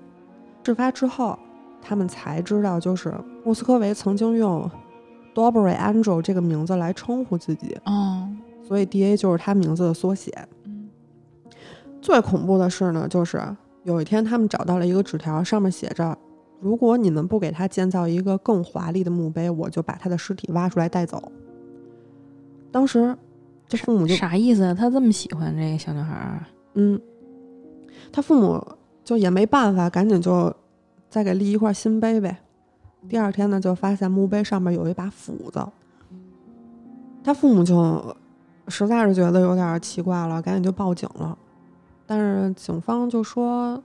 [0.64, 1.38] 事发之后，
[1.82, 3.12] 他们才知道，就是
[3.44, 4.70] 莫斯科维曾经用
[5.34, 8.30] Dobry Angel 这个名字来称呼自己，哦
[8.64, 10.32] 所以 D A 就是他名字的缩写。
[10.66, 10.88] 嗯
[12.00, 13.42] 最恐怖的事呢，就是
[13.90, 16.16] 有一天他们找到了一个纸条，上面写着
[16.62, 21.32] ：“如果你们不给他建造一个更华丽的墓碑，我就把他的尸体挖出来带走。”
[22.72, 23.18] 当时
[23.68, 24.76] 这父母就啥意思啊？
[24.76, 26.46] 他这么喜欢这个小女孩儿？
[26.76, 27.02] 嗯，
[28.12, 28.64] 他父母
[29.04, 30.56] 就也没办法，赶紧就
[31.10, 32.38] 再给立一块新碑呗。
[33.08, 35.66] 第二天呢，就发现墓碑上面有一把斧子，
[37.24, 38.16] 他父母就
[38.68, 41.36] 实在是觉得有点奇怪了，赶紧就报警了。
[42.10, 43.80] 但是警方就说，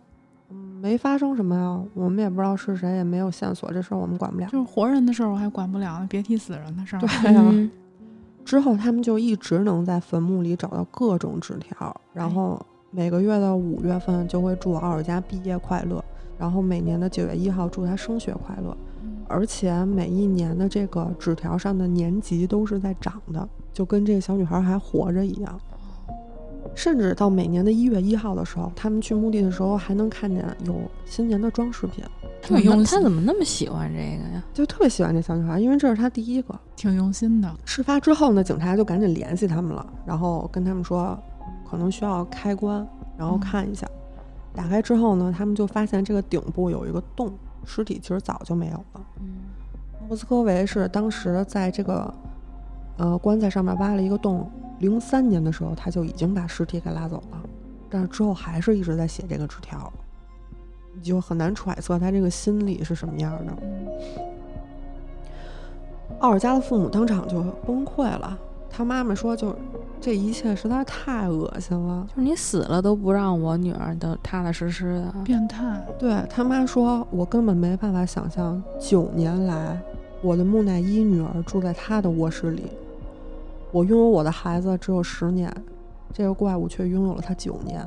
[0.49, 4.47] 嗯，没发生什么呀，我们也不知道是谁，也没有线索，这事儿我们管不了。
[4.47, 7.01] 就是活人的事儿我还管不了呢，别提死人的事儿。
[7.01, 7.71] 对呀、嗯
[8.43, 12.59] 之后他们就一直能在坟墓里找到各种纸条，然后
[12.91, 16.03] 每个月的五月份就会祝奥尔加毕业快乐，
[16.39, 25.61] 然后每年的九月一号祝他升学快乐，嗯而且每一年的这个纸条上的年级都是在涨的，就跟这个小女孩还活着一样。
[26.75, 32.05] 甚至到每年的一月一号的时候，他们去墓地的时候还能看见有新年的装饰品，
[32.43, 34.43] 他怎么挺用心他怎么那么喜欢这个呀？
[34.53, 36.59] 就特别喜欢这小女孩，因为这是他第一个。
[36.77, 37.55] 挺用心的。
[37.65, 41.19] 事发之后呢，警察就赶紧联系他们了，然后跟他们说，
[41.71, 43.87] 可能需要开棺，然后嗯看一下。
[44.55, 47.33] 打开之后呢，他们就发现这个顶部有一个洞，
[47.65, 49.01] 尸体其实早就没有了。
[49.21, 49.27] 嗯
[50.07, 52.13] 莫斯科维是当时在这个
[52.99, 54.51] 呃棺材上面挖了一个洞，
[54.85, 57.41] 零三年的时候他就已经把尸体给拉走了，
[57.89, 59.91] 但是之后还是一直在写这个纸条，
[60.95, 63.53] 你就很难揣测他这个心理是什么样的。
[66.21, 68.39] 奥尔加的父母当场就崩溃了，
[68.71, 69.57] 他妈妈说就
[70.01, 72.07] 这一切实在是太恶心了。
[72.11, 75.15] 就是你死了都不让我女儿的踏踏实实的。
[75.25, 79.81] 变态，对他妈说，我根本没办法想象九年来
[80.23, 82.65] 我的木乃伊女儿住在她的卧室里，
[83.75, 85.53] 我拥有我的孩子只有十年，
[86.13, 87.85] 这个怪物却拥有了他九年。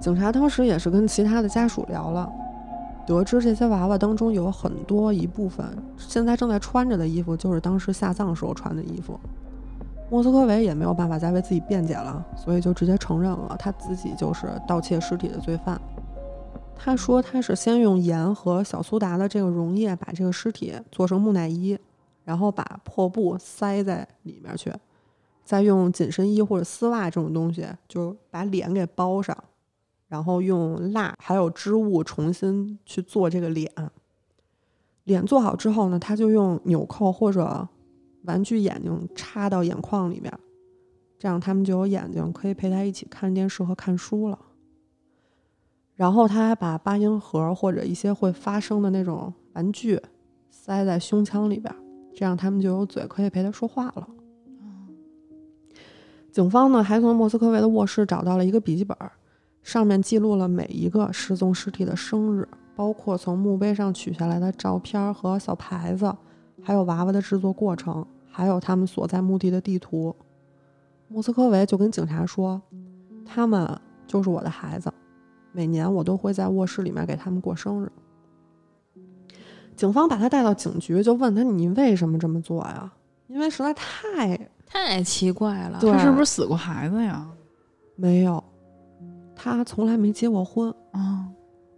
[0.00, 2.28] 警察当时也是跟其他的家属聊了，
[3.06, 5.64] 得知这些娃娃当中有很多一部分
[5.96, 9.16] 现在正在穿着的衣服就是当时下葬时候穿的衣服。
[10.10, 15.80] 莫斯科维也没有办法再为自己辩解了，所以就直接承认了他自己就是盗窃尸体的罪犯。
[16.74, 21.78] 他说他是先用盐和小苏打的这个溶液把这个尸体做成木乃伊，
[22.28, 24.70] 然后把破布塞在里面去，
[25.46, 29.34] 再用紧身衣或者丝袜这种东西就把脸给包上，
[30.08, 33.72] 然后用蜡还有织物重新去做这个脸。
[35.04, 37.66] 脸做好之后呢，他就用纽扣或者
[38.24, 40.30] 玩具眼睛插到眼眶里面，
[41.18, 44.38] 这样他们就有眼睛可以陪他一起看电视和看书了。
[45.94, 49.98] 然后他还把八音盒或者一些会发声的那种玩具
[50.50, 51.74] 塞在胸腔里边，
[52.18, 54.08] 这样他们就有嘴可以陪他说话了。
[56.32, 58.98] 警方呢还从莫斯科维的卧室找到了一个笔记本，
[59.62, 66.12] 上面记录了每一个失踪尸体的生日，包括从墓碑上取下来的照片和小牌子，
[66.60, 70.12] 还有娃娃的制作过程，还有他们所在墓地的地图。
[71.06, 72.60] 莫斯科维就跟警察说
[73.24, 74.92] ：“他们就是我的孩子，
[75.52, 77.92] 每年我都会在卧室里面给他们过生日。”
[79.78, 82.92] 警方把他带到警局，就问他：“你为什么这么做呀？”
[83.28, 85.78] 因为实在太太奇怪了。
[85.80, 87.26] 他是不是死过孩子呀？
[87.94, 88.42] 没有，
[89.36, 90.74] 他从来没结过婚。
[90.90, 91.28] 啊，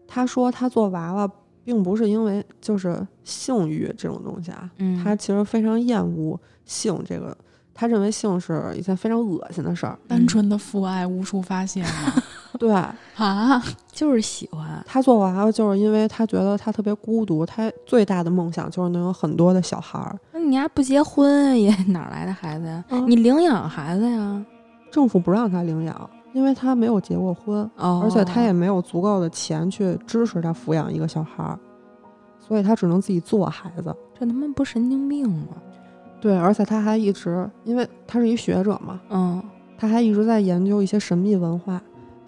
[0.08, 1.30] 他说他做娃娃
[1.62, 7.36] 并不是因为就是性欲这种东西啊，嗯，他其实非常厌恶性这个，
[7.74, 9.98] 他认为性是一件非常恶心的事儿。
[10.08, 12.22] 单纯的父爱无处发泄吗？
[12.58, 14.82] 对啊，就是喜欢。
[14.86, 20.18] 他做娃娃就是因为他觉得他特别孤独，他最大的梦想就是能有很多的小孩儿。
[20.32, 22.84] 那你丫不结婚也 哪来的孩子呀？
[22.90, 24.44] 嗯你领养孩子呀？
[24.90, 31.58] 政府不让他领养，因为他没有结过婚，哦，而且他也没有足够的钱去支持他抚养一个小孩儿，
[32.40, 33.94] 所以他只能自己做孩子。
[34.18, 35.48] 这他妈不神经病吗？
[36.20, 39.42] 对，而且他还一直，因为他是一学者嘛，嗯，
[39.78, 41.80] 他还一直在研究一些神秘文化，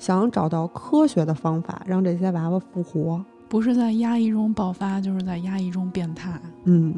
[0.03, 3.25] 想找到科学的方法让这些娃娃复活。
[3.49, 6.33] 不是在压抑中爆发，就是在压抑中变态。
[6.65, 6.93] 嗯，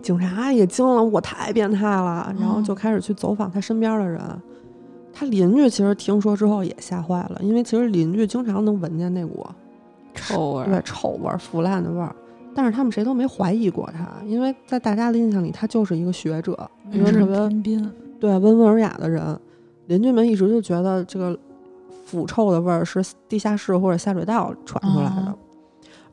[0.00, 4.22] 警察也惊了，我太变态了，然后就开始去走访他身边的人。
[5.12, 9.44] 他邻居其实听说之后也吓坏了，因为其实邻居经常能闻见那股
[10.14, 12.14] 臭味儿，对臭味儿、腐烂的味儿，
[12.54, 19.36] 但是他们谁都没怀疑过他，因为在大家的印象里，他就是一个学者，一个是特别天兵，对温文尔雅的人。
[19.86, 21.38] 邻居们一直就觉得这个
[22.06, 25.38] 腐臭的味儿是地下室或者下水道传出来的，哦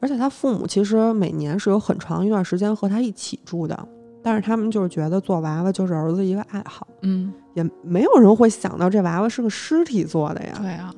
[0.02, 3.88] 而且他父母其实每年是有很长一段时间和他一起住的，
[4.22, 10.58] 但是他们就是觉得做娃娃就是儿子一个爱好，嗯，也没有人会想到这娃娃是个尸体做的呀。
[10.60, 10.94] 对啊，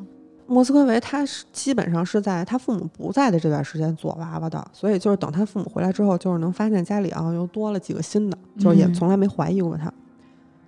[0.48, 9.94] 莫斯科维他是基本上是在他父母不在的这段时间做娃娃的，所以就是等他父母回来之后，就是能发现家里啊又多了几个新的，就是也嗯从来没怀疑过他。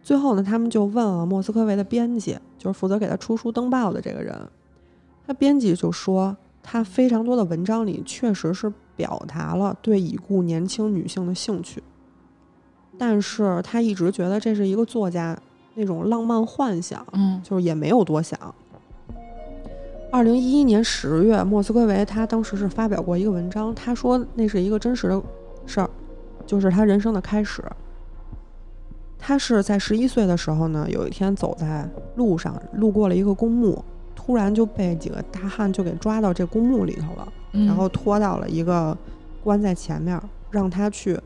[0.03, 4.35] 最后呢，他们就问了莫斯科维的编辑，就是负责给他出书登报的这个人，
[5.25, 11.83] 他编辑就说，他非常多的文章里确实是表达了对已故年轻女性的兴趣，
[12.97, 15.37] 但是他一直觉得这是一个作家
[15.75, 18.37] 那种浪漫幻想，嗯就是也没有多想。
[20.09, 25.21] 二零一一年十月，莫斯科维他当时是发表过一个文章，他说那是一个真实的
[25.65, 25.89] 事儿，
[26.45, 27.61] 就是他人生的开始。
[29.19, 33.83] 他是在十一岁的时候呢，有一天走在路上，路过了一个公墓，
[34.15, 38.95] 突然就被几个大汉就给抓到这公墓里头了，嗯，然后拖到了一个
[39.43, 41.19] 棺材前面，让他去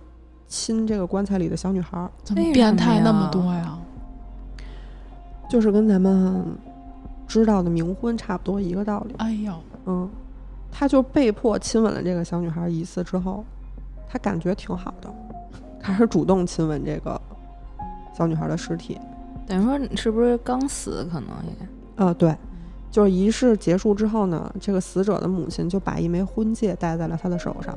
[0.48, 3.78] 亲这个棺材里的小女孩儿，怎么变态那么多呀？
[5.50, 6.46] 就是跟咱们
[7.28, 9.14] 知道的冥婚差不多一个道理。
[9.18, 9.54] 哎呦，
[9.86, 10.10] 嗯，
[10.72, 13.44] 他就被迫亲吻了这个小女孩一次之后，
[14.10, 15.14] 他感觉挺好的，
[15.80, 17.22] 开始主动亲吻这个
[18.14, 19.00] 小女孩的尸体。
[19.48, 21.06] 等于说你是不是刚死？
[21.12, 22.36] 可能也呃，对，
[22.90, 27.76] 就是仪式结束之后呢，这个死者的母亲就把一枚婚戒戴在了他的手上，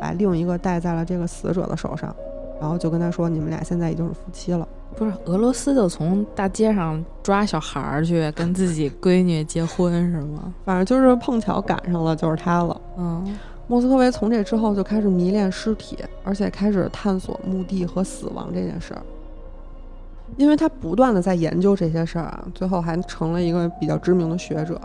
[0.00, 2.14] 把另一个戴在了这个死者的手上，
[2.60, 4.68] 然后就跟他说：“你们俩现在已经是夫妻了。
[4.96, 12.80] 不是俄罗斯就从大街上抓小孩儿去跟自己闺女结婚是吗？”反正就是碰巧赶上了，就是他了。
[12.96, 19.02] 嗯，莫斯科维从这之后就开始迷恋尸体，而且开始探索墓地和死亡这件事儿。
[20.36, 24.80] 因为他不断的在研究这些事儿啊，最后还成了一个比较知名的学者，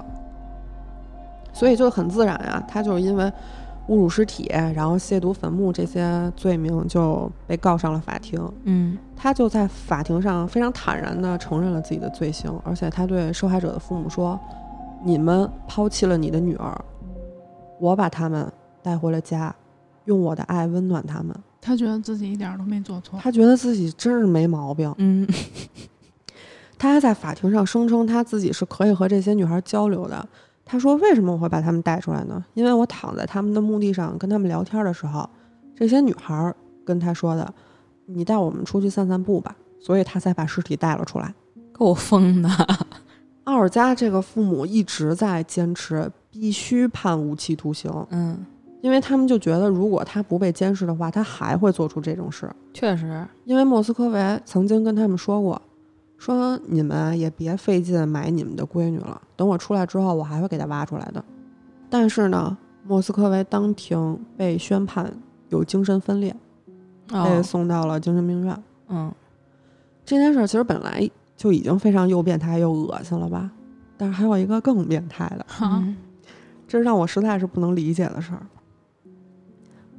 [1.54, 3.26] 所以就很自然啊、他就是因为
[3.88, 8.40] 侮辱尸体，然后亵渎坟墓这些罪名就被告上了法庭。
[8.66, 14.40] 嗯，他就在法庭上非常坦然的承认了自己的罪行，而且他对受害者的父母说
[15.04, 16.80] ：“你们抛弃了你的女儿，
[17.80, 18.48] 我把他们
[18.84, 19.56] 带回了家，
[20.06, 21.36] 用我的爱温暖他们。
[21.62, 23.20] 他觉得自己一点儿都没做”错。
[23.22, 24.94] 他觉得自己真是没毛病。
[24.98, 25.28] 嗯，
[26.78, 30.28] 他还在法庭上声称他自己是可以和这些女孩交流的。
[30.66, 32.46] 他说：“为什么我会把他们带出来呢？
[32.54, 35.28] 因为我躺在他们的墓地上跟他们聊天的时候，
[35.76, 36.54] 这些女孩
[36.86, 37.52] 跟他说的
[38.06, 41.34] ：‘你带我们出去散散步吧。’所以他才把尸体带了出来。”
[41.74, 42.50] 够疯的。
[43.46, 48.46] 奥尔加这个父母一直在坚持必须判无期徒刑，嗯，
[48.82, 52.50] 因为他们就觉得如果他不被监视的话，他还会做出这种事。
[52.74, 55.62] 确实，因为莫斯科维曾经跟他们说过，
[56.18, 61.24] 说你们啊也别费劲买你们的闺女了，等我出来之后，我还会给她挖出来的。
[61.90, 65.12] 但是呢，莫斯科维当庭被宣判
[65.50, 66.36] 有精神分裂，
[67.08, 68.64] 被哦，送到了精神病院。
[68.88, 69.12] 嗯，
[70.06, 73.52] 这件事儿其实本来就已经非常又变态又恶心了吧，
[73.98, 75.46] 但是还有一个更变态的。
[76.68, 78.42] 这是让我实在是不能理解的事儿。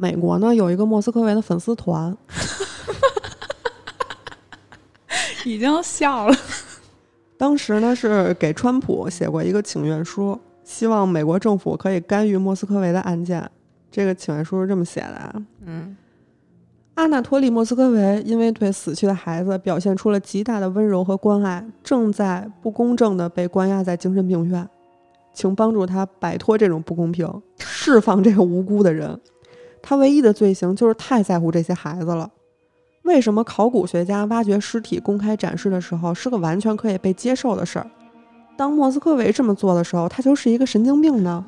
[0.01, 2.17] 美国呢有一个莫斯科维的粉丝团，
[5.45, 6.35] 已经笑了。
[7.37, 13.47] 当时呢是给川普写过一个请愿书，希望美国政府可以干预莫斯科维的案件。
[13.91, 15.35] 这个请愿书是这么写的啊：
[15.67, 15.95] 嗯，
[16.95, 24.67] 阿纳托利·莫斯科维因为对死去的孩子表现出了极大的温柔和关爱，正在不公正的被关押在精神病院，
[25.35, 27.29] 请帮助他摆脱这种不公平，
[27.59, 29.21] 释放这个无辜的人。
[29.83, 32.31] 他唯一的罪行就是太在乎这些孩子了。
[33.03, 37.91] 为什么考古学家挖掘尸体公开展示的时候是个完全可以被接受的事儿？
[38.57, 41.45] 当莫斯科维这么做的时候，他就是一个神经病呢？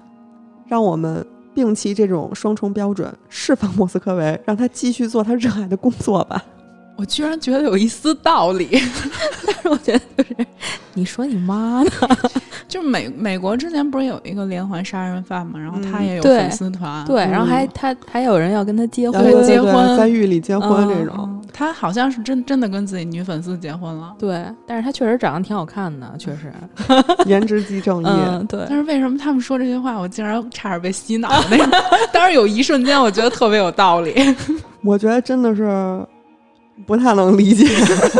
[0.66, 1.24] 让我们
[1.54, 6.42] 摒弃这种双重标准，释放莫斯科维，让他继续做他热爱的工作吧。
[6.96, 8.68] 我居然觉得有一丝道理，
[9.46, 10.46] 但是我觉得就是，
[10.94, 11.90] 你说你妈呢？
[12.68, 24.14] 就是美美国之前不是有一个连环杀人犯嘛，然后他嗯也有粉丝团，对，然后还他还有人要跟他结婚结婚在狱里结婚嗯这种，嗯他他好像是真真的跟自己女粉丝结婚了。
[24.18, 26.52] 对，但是他确实长得挺好看的，确实。
[27.26, 28.06] 颜值即正义。
[28.06, 28.64] 嗯，对。
[28.68, 31.28] 但是为什么他们说这些话，我竟然差点被洗脑？
[31.50, 31.66] 那个，
[32.12, 34.14] 当时有一瞬间，我觉得特别有道理。
[34.82, 36.04] 我觉得真的是
[36.86, 37.66] 不太能理解。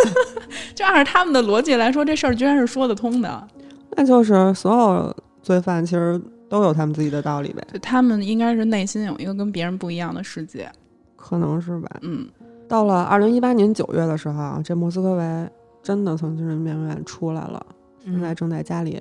[0.74, 3.48] 就按照他们的逻辑来说，这事儿居然是说得通的。
[3.90, 7.62] 那就是所有罪犯其实都有他们自己的道理呗。
[7.72, 10.70] 就他们应该是内心有一个跟别人不一样的世界，
[11.16, 11.90] 可能是吧。
[12.02, 12.28] 嗯。
[12.68, 15.50] 到了二零一八年九月的时候，这莫斯科维
[15.82, 17.64] 真的从精神病院出来了，
[18.02, 18.98] 现在正在家里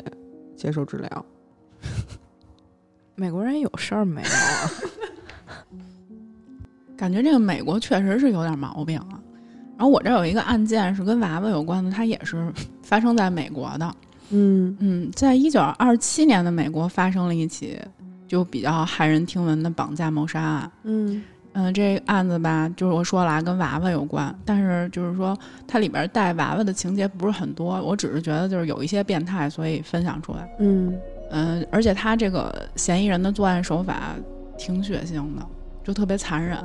[0.57, 1.25] 接受治疗。
[3.15, 4.71] 美国人有事儿没有啊？
[6.97, 9.17] 感觉这个美国确实是有点毛病啊。
[9.81, 12.53] 然后我这有一个案件是跟娃娃有关的，它也是
[12.83, 13.95] 发生在美国的。
[14.29, 17.79] 嗯嗯，在一九二七年的美国发生了一起
[18.27, 20.71] 就比较骇人听闻的绑架谋杀案。
[20.83, 21.23] 嗯。
[21.53, 25.35] 嗯，这案子吧，就是我说了啊，跟娃娃有关，但是就是说
[25.67, 30.47] 它里边带娃娃的情节不是很多，我只是觉得就是有一些变态，所以分享出来。
[30.59, 30.95] 嗯
[31.31, 34.13] 嗯，而且他这个嫌疑人的作案手法
[34.59, 35.43] 挺血腥的，
[35.83, 36.55] 就特别残忍。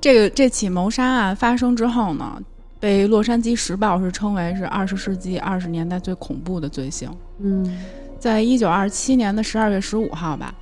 [0.00, 2.40] 这个这起谋杀案发生之后呢，
[2.78, 7.10] 被《洛杉矶时报》是称为是二十世纪二十年代最恐怖的罪行。
[7.40, 7.78] 嗯，
[8.18, 10.54] 在一九二七年的十二月十五号吧。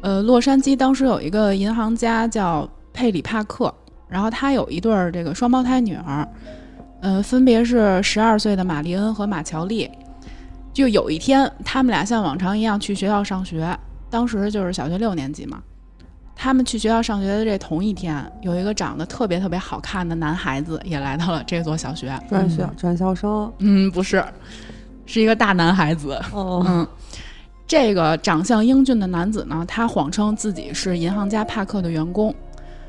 [0.00, 3.72] 呃，洛杉矶当时有一个银行家叫佩里帕克，
[4.08, 6.28] 然后他有一对儿这个双胞胎女儿，
[7.00, 9.88] 呃，分别是十二岁的玛丽恩和马乔丽。
[10.72, 13.78] 就有一天，他们俩像往常一样去学校上学，
[14.10, 15.62] 当时就是小学六年级嘛。
[16.34, 22.18] 他们去学校上学的这同一天，有一个长得特别特别好看的男孩子也来到了这座小学。
[22.28, 23.52] 转校转校生？
[23.58, 24.24] 嗯，不是，
[25.06, 26.20] 是一个大男孩子。
[26.32, 26.86] 哦，嗯。
[27.64, 32.34] 这个长相英俊的男子呢，他谎称自己是银行家帕克的员工。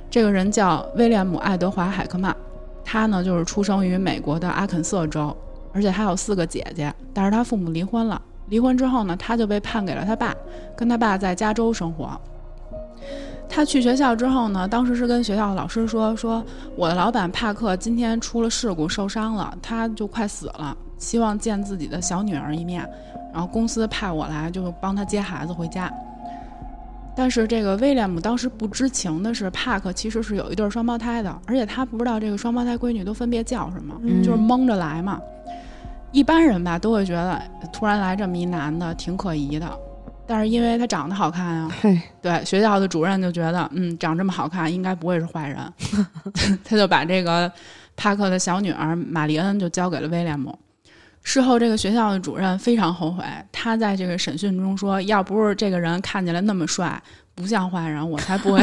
[0.09, 2.35] 这个人叫威廉姆·爱德华·海克曼，
[2.83, 5.35] 他呢就是出生于美国的阿肯色州，
[5.71, 8.21] 而且他有四个姐姐，但是他父母离婚了。
[8.47, 10.35] 离婚之后呢，他就被判给了他爸，
[10.75, 12.19] 跟他爸在加州生活。
[13.55, 16.43] 他去学校之后呢，当时是跟学校的老师说：“说
[16.75, 22.83] 我的老板帕克今天出了事故受伤了，他就快死了，希望见自己的小女儿一面。”
[23.31, 25.91] 然后公司派我来，就帮他接孩子回家。
[27.15, 33.93] 但是这个威廉姆当时不知情的是，帕克其实是有一对双胞胎的，而且他不知道这个双胞胎闺女都分别叫什么，
[34.23, 35.19] 就是蒙着来嘛。
[36.11, 37.39] 一般人吧都会觉得
[37.71, 39.71] 突然来这么一男的挺可疑的，
[40.25, 41.71] 但是因为他长得好看啊，
[42.21, 45.59] 对学校的主任就觉得，嗯，长这么好看应该不会是坏人，
[46.63, 47.51] 他就把这个
[47.95, 50.57] 帕克的小女儿玛丽恩就交给了威廉姆。
[51.25, 53.23] 事后，这个学校的主任非常后悔。
[53.49, 57.01] 他在这个审讯中说：“要不是这个人看起来那么帅，
[57.33, 58.61] 不像坏人，我才不会，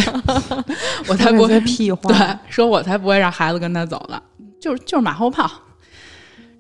[1.09, 2.13] 我才不会屁话。
[2.13, 4.23] 对，说我才不会让孩子跟他走了，
[4.61, 5.51] 就是就是马后炮。”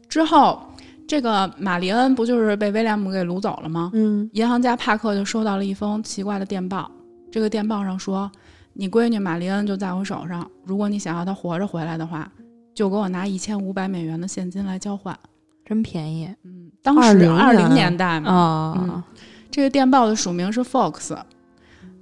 [0.08, 0.69] 之后，
[1.10, 3.90] 这个玛丽恩不就是被威廉姆给掳走了吗？
[3.94, 6.88] 嗯，银行家帕克就收到了一封奇怪的电报。
[7.32, 8.30] 这个电报上说
[8.74, 12.30] ：“你闺女玛丽恩就在我手上，如果你想要她活着回来的话，
[12.72, 15.18] 就给我拿一千五百美元的现金来交换。”
[15.66, 19.04] 真便宜，嗯，当时二零年代嘛，啊，
[19.50, 21.18] 这个电报的署名是 Fox，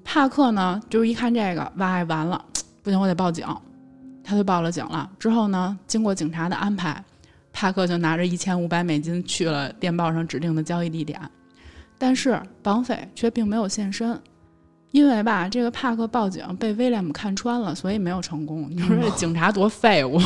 [0.04, 2.44] 帕克呢，就是一看这个，哇，完了，
[2.84, 3.46] 不行，我得报警，
[4.22, 5.10] 他就报了警了。
[5.18, 7.02] 之后呢，经过警察的安排，
[7.58, 11.20] 帕克就拿着一千五百美金去了电报上指定的交易地点，
[11.98, 14.16] 但是绑匪却并没有现身，
[14.92, 18.68] 因为吧，这个帕克报警被威廉姆看穿了，所以没有成功。
[18.70, 20.20] 你说这警察多废物！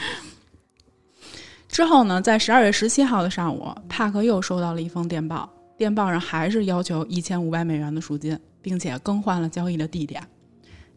[1.66, 5.48] 之后呢，在十二月十七号的上午，帕克又收到了一封电报，
[5.78, 10.22] 电报上还是要求一千五百美元的赎金，并且更换了交易的地点。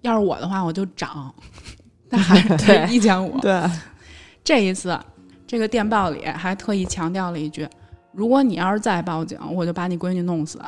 [0.01, 1.34] 要是我的话，我就涨，
[2.09, 3.39] 但还是一千五。
[3.39, 3.63] 对，
[4.45, 4.97] 这一次，
[5.47, 7.67] 这个电报里还特意强调了一句
[8.13, 10.61] ：“如果你要是再报警，我就把你闺女弄死。”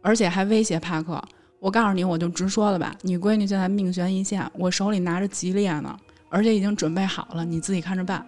[0.00, 1.22] 而且还威胁帕克
[1.60, 5.94] ：“我告诉你，我就直说了吧，你闺女现在命悬一线，我手里拿着吉列呢，
[6.30, 8.24] 而且已经准备好了，你自己看着办。”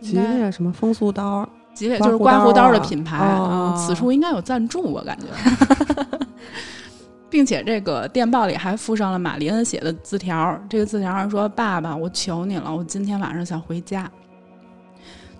[0.00, 1.46] 吉列什么风速刀？
[1.74, 3.18] 吉列就是刮胡刀的品牌。
[3.18, 5.26] 哦此处应该有赞助，我感觉。
[7.28, 10.58] 并且这个电报里还附上了玛丽恩写的字条。
[10.68, 14.10] 这个字条上说：“爸爸，我求你了，我今天晚上想回家。”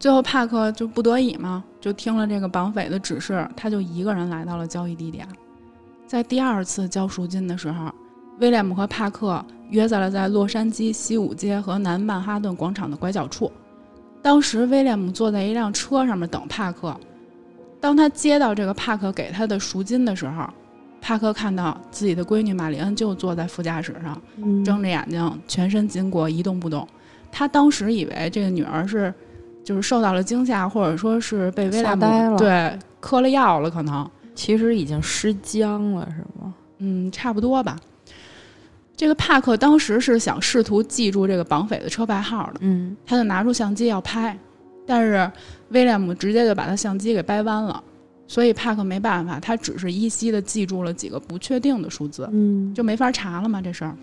[0.01, 5.29] 最后帕克就不得已嘛，就听了这个绑匪的指示，他就一个人来到了交易地点。
[6.07, 7.93] 在第二次交赎金的时候，
[8.39, 13.53] 威廉姆和帕克约在了在洛杉矶西五街和南曼哈顿广场的拐角处。
[14.23, 16.99] 当时威廉姆坐在一辆车上面等帕克。
[17.79, 20.49] 当他接到这个帕克给他的赎金的时候，
[21.03, 26.89] 帕克看到自己的闺女玛丽恩就坐在副驾驶上，嗯睁着眼睛，全身紧裹，一动不动。
[27.31, 29.15] 他当时以为这个女儿是
[29.65, 36.55] 就是受到了惊吓，或者说是被威廉姆对嗑了药了，可能其实已经失僵了，是吗？
[36.79, 37.77] 嗯差不多吧。
[38.97, 44.39] 这个帕克当时是想试图记住这个绑匪的车牌号的，嗯他就拿出相机要拍，
[44.87, 45.31] 但是
[45.71, 47.83] 威廉姆直接就把他相机给掰弯了，
[48.27, 53.97] 所以帕克没办法，他只是依稀的记住了几个不确定的数字，嗯，就没法查了嘛这事儿。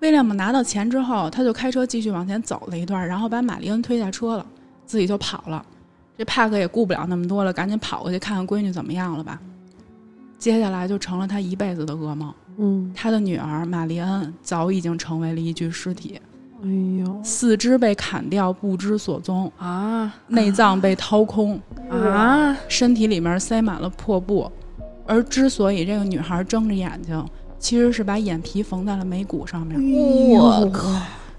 [0.00, 4.46] 威廉姆拿到钱之后，他就开车继续往前走了一段，然后把玛丽恩推下车了，
[4.86, 5.64] 自己就跑了。
[6.16, 9.40] 这帕克也顾不了那么多了，赶紧跑过去看看闺女怎么样了吧。
[10.38, 12.32] 接下来就成了他一辈子的噩梦。
[12.56, 16.20] 嗯，他的女儿玛丽恩早已经成为了一具尸体，
[16.62, 22.54] 哎呦，四肢被砍掉，不知所踪，啊内脏被掏空，啊！
[22.68, 24.50] 身体里面塞满了破布。
[25.06, 27.26] 而之所以这个女孩睁着眼睛，
[27.60, 29.78] 其实是把眼皮缝在了眉骨上面，
[30.30, 30.90] 我靠！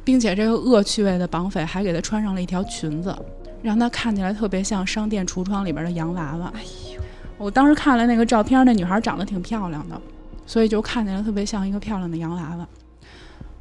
[0.03, 3.13] 并且这个恶趣味的绑匪还给她穿上了一条裙子，
[3.61, 6.51] 让她看起来特别像商店橱窗里边的洋娃娃。
[6.55, 6.61] 哎
[6.95, 7.01] 呦，
[7.37, 9.99] 我当时看了那个照片，那女孩长得挺漂亮的，
[10.45, 12.67] 所以就看起来特别像一个漂亮的洋娃娃。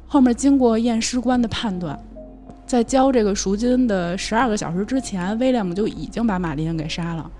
[0.07, 1.99] 后面经过验尸官的判断，
[2.67, 7.31] 在交这个赎金的十二个小时之前，威廉姆就已经把玛丽恩给杀了。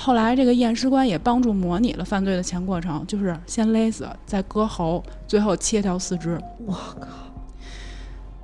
[0.00, 6.40] 后来，这个验尸官也帮助模拟了犯罪的全过程，就是先勒死，再割喉，最后切掉四肢。
[6.64, 7.08] 我靠，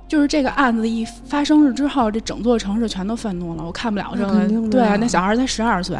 [0.05, 3.63] 就是这个案子一发生了之后，这整座城市全都愤怒了。
[3.63, 5.97] 我看不了这个，对那小孩才十二岁，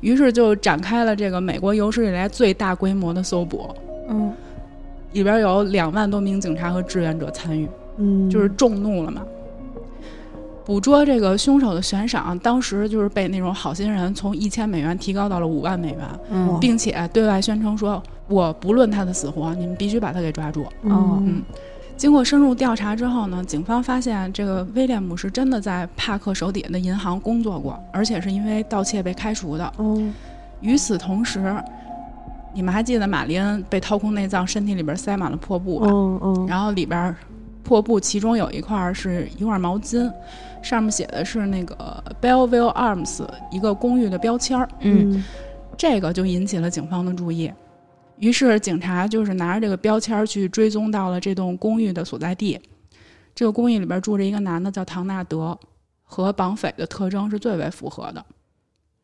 [0.00, 3.68] 于是就展开了这个美国有史以来最大规模的搜捕，
[4.08, 4.32] 嗯
[5.12, 7.68] 里边有两万多名警察和志愿者参与。
[7.98, 9.22] 嗯，就是众怒了嘛。
[10.68, 16.00] 捕捉这个凶手的悬赏，当时就是被那种好心人从一千美元提高到了五万美元，
[16.30, 20.64] 嗯并且对外宣称说：“我不论他的死活，你们必须把他给抓住。
[20.82, 21.42] 哦嗯
[21.96, 29.72] 经过深入调查之后呢，警方发现这个威廉姆是真的在帕克手底下的银行工作过，而且是因为盗窃被开除的。
[29.78, 29.98] 哦，
[30.60, 31.56] 与此同时，
[32.54, 35.86] 你们还记得玛丽恩被掏空内脏，身体里边塞满了破布吧？
[35.90, 37.16] 嗯嗯，然后里边
[37.64, 40.08] 破布其中有一块是一块毛巾，
[40.62, 45.24] 上面写的是那个 Belleville Arms 一个公寓的标签儿，嗯
[45.76, 47.52] 这个就引起了警方的注意。
[48.16, 52.60] 于是警察就是拿着这个标签儿去追踪到了这栋公寓的所在地。
[53.34, 55.56] 这个公寓里边住着一个男的，叫唐纳德，
[56.02, 58.24] 和绑匪的特征是最为符合的。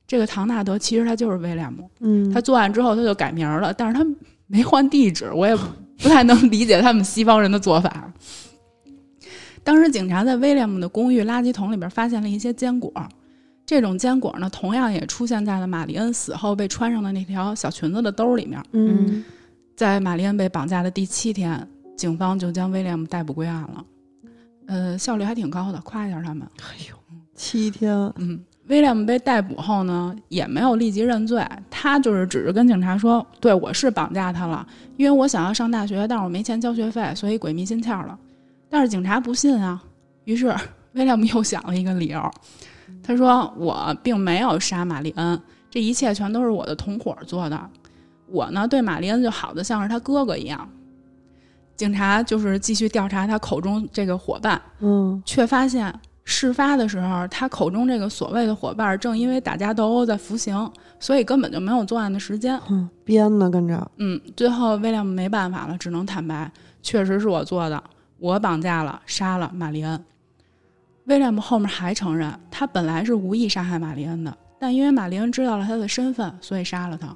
[0.06, 4.04] 这个唐纳德其实他就是威廉姆，嗯，他作案之后他就改名儿了，但是他
[4.48, 8.12] 没换地址，我也不太能理解他们西方人的做法。
[9.64, 12.92] 当时警察在威廉姆的公寓垃圾桶里边发现了一些坚果，
[13.66, 18.62] 这种坚果呢，同样也出现在了玛丽恩死后被穿上的那条小裙子的兜里面。
[18.72, 19.24] 嗯
[19.74, 23.84] 在玛丽恩被绑架的第七天，警方就将威廉姆逮捕归案了。
[24.66, 26.46] 呃，效率还挺高的，夸一下他们。
[26.60, 26.96] 哎呦
[27.34, 28.38] 七天，嗯，
[28.68, 34.64] 威廉姆被逮捕后呢，也没有立即认罪，他就是只是跟警察说：“对我是绑架他了，
[34.96, 38.16] 因为我想要上大学，但是我没钱交学费，所以鬼迷心窍了。”
[38.74, 39.80] 但是警察不信啊，
[40.24, 40.52] 于是
[40.94, 42.20] 威廉姆又想了一个理由，
[43.04, 47.70] 他说：“我并没有杀玛丽恩，这一切全都是我的同伙做的。
[48.26, 50.68] 我呢，对玛丽恩就好的像是他哥哥一样。”
[51.76, 55.94] 警察就是继续调查他口中这个伙伴，嗯却发现
[56.24, 60.68] 事发的时候，他口中这个所谓的伙伴正因为打架斗殴在服刑，
[60.98, 62.60] 所以根本就没有作案的时间。
[62.68, 66.50] 嗯，编的跟着，嗯，最后威廉姆没办法了，只能坦白，
[66.82, 67.80] 确实是我做的，
[68.24, 70.02] 我绑架了、杀了玛丽恩。
[71.04, 77.14] 威廉姆后面还承认，他本来是无意杀害玛丽恩的，但因为玛丽恩知道了他的身份，所以杀了他。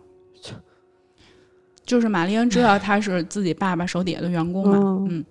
[1.87, 5.25] 就是玛丽恩知道他是自己爸爸手底下的员工嘛，嗯嗯，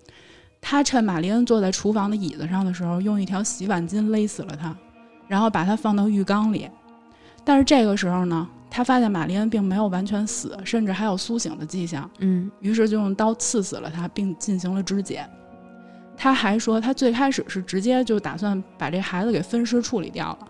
[0.60, 4.76] 他趁玛丽恩坐在厨房的椅子上的时候，用一条洗碗巾勒死了他，
[5.28, 6.68] 然后把他放到浴缸里。
[7.46, 15.24] 但是这个时候呢，他发现玛丽恩并没有完全死，甚至还有苏醒的迹象，嗯于是就用刀刺死了他，并进行了肢解。
[16.18, 20.48] 他还说，他最开始是直接就打算把这孩子给分尸处理掉了，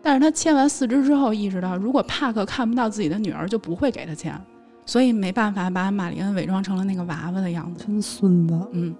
[0.00, 4.40] 但是他切完四肢之后，意识到如果帕克看不到自己的女儿，就不会给他钱，
[4.86, 7.84] 所以没办法把玛丽恩伪装成了那个娃娃的样子。
[7.84, 8.94] 真孙子，嗯，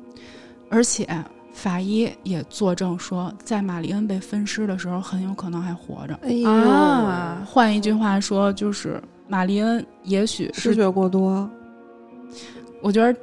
[0.69, 1.07] 而且
[1.53, 6.19] 法医也作证说，在玛丽恩被分尸的时候，很有可能还活着。
[6.23, 11.49] 哎呦，啊，换一句话说，就是玛丽恩也许是，失血过多，
[12.83, 13.19] 我觉得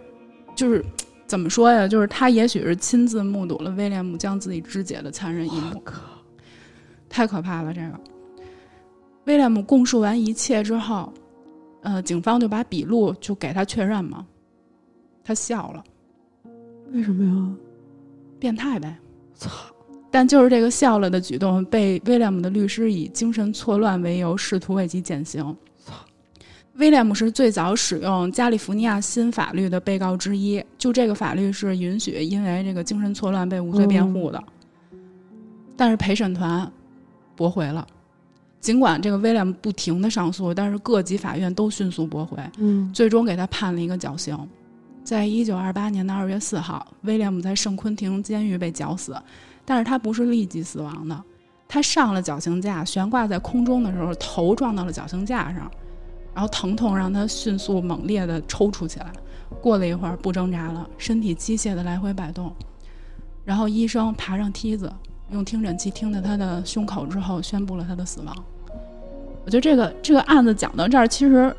[0.55, 0.83] 就是
[1.27, 1.87] 怎么说呀？
[1.87, 5.81] 就是他也许是亲自目睹了威廉姆将自己肢解的残忍一幕，
[7.09, 7.73] 太可怕了。
[7.73, 7.99] 这个
[9.25, 11.11] 威廉姆供述完一切之后，
[11.81, 14.25] 呃，警方就把笔录就给他确认嘛，
[15.23, 15.83] 他笑了。
[16.91, 17.55] 为什么呀？
[18.39, 18.95] 变态呗。
[19.33, 19.49] 操！
[20.11, 25.53] 但就是这个笑了的举动，被威廉姆的律师以精神错乱为由，试图为其减刑。
[26.75, 34.43] 威廉姆是最早使用加利福尼亚新法律的被告之一，就这个法律是允许因为这个精神错乱被无罪辩护的。
[35.77, 36.69] 但是陪审团
[37.35, 37.85] 驳回了，
[38.59, 42.91] 尽管这个威廉姆不停的上诉，但是各级法院都迅速驳回，嗯。
[42.93, 44.37] 最终给他判了一个绞刑。
[45.03, 49.15] 在一九二八年的二月四号，威廉姆在圣昆廷监狱被绞死，
[49.63, 51.23] 但是他不是立即死亡的，
[51.67, 55.71] 他上了绞刑架，悬挂在空中的时候，头撞到了绞刑架上，
[56.35, 59.11] 然后疼痛让他迅速猛烈地抽搐起来。
[59.61, 62.51] 过了一会儿不挣扎了，身体机械地来回摆动，
[63.43, 64.91] 然后医生爬上梯子，
[65.31, 68.35] 用听诊器听到他的胸口之后，宣布了他的死亡。
[69.45, 71.55] 我觉得这个这个案子讲到这儿，其实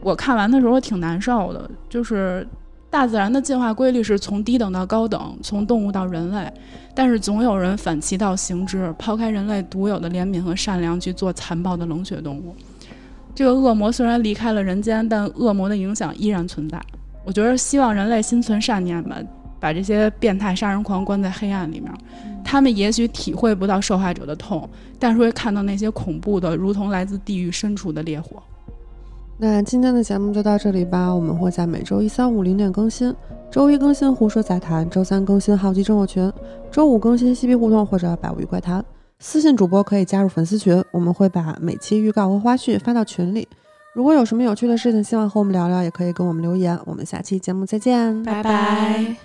[0.00, 2.46] 我看完的时候挺难受的，就是
[2.90, 6.52] 大自然的进化规律是从低等到高等，从动物到人类，
[6.94, 12.54] 但是总有人反其道行之，抛开人类独有的怜悯和善良去做残暴的冷血动物。
[13.36, 16.80] 这个恶魔虽然离开了人间，但恶魔的影响依然存在。
[17.22, 19.18] 我觉得希望人类心存善念吧，
[19.60, 21.92] 把这些变态杀人狂关在黑暗里面，
[22.42, 24.66] 他们也许体会不到受害者的痛，
[24.98, 28.42] 但是会看到那些恐怖的，如同来自地狱深处的烈火。
[29.36, 33.14] 那今天的节目就到这里吧，我们会在每周一、三、五零点更新，
[33.50, 36.32] 周一更新胡说杂谈，周三更新好奇症候群，
[36.70, 38.82] 周五更新嬉皮互动或者百物语怪谈。
[39.18, 43.48] 私信主播可以加入粉丝群，我们会把每期预告和花絮发到群里。
[43.94, 46.78] 如果有什么有趣的事情，希望和我们聊聊，也可以跟我们留言。
[46.84, 49.16] 我们下期节目再见，拜拜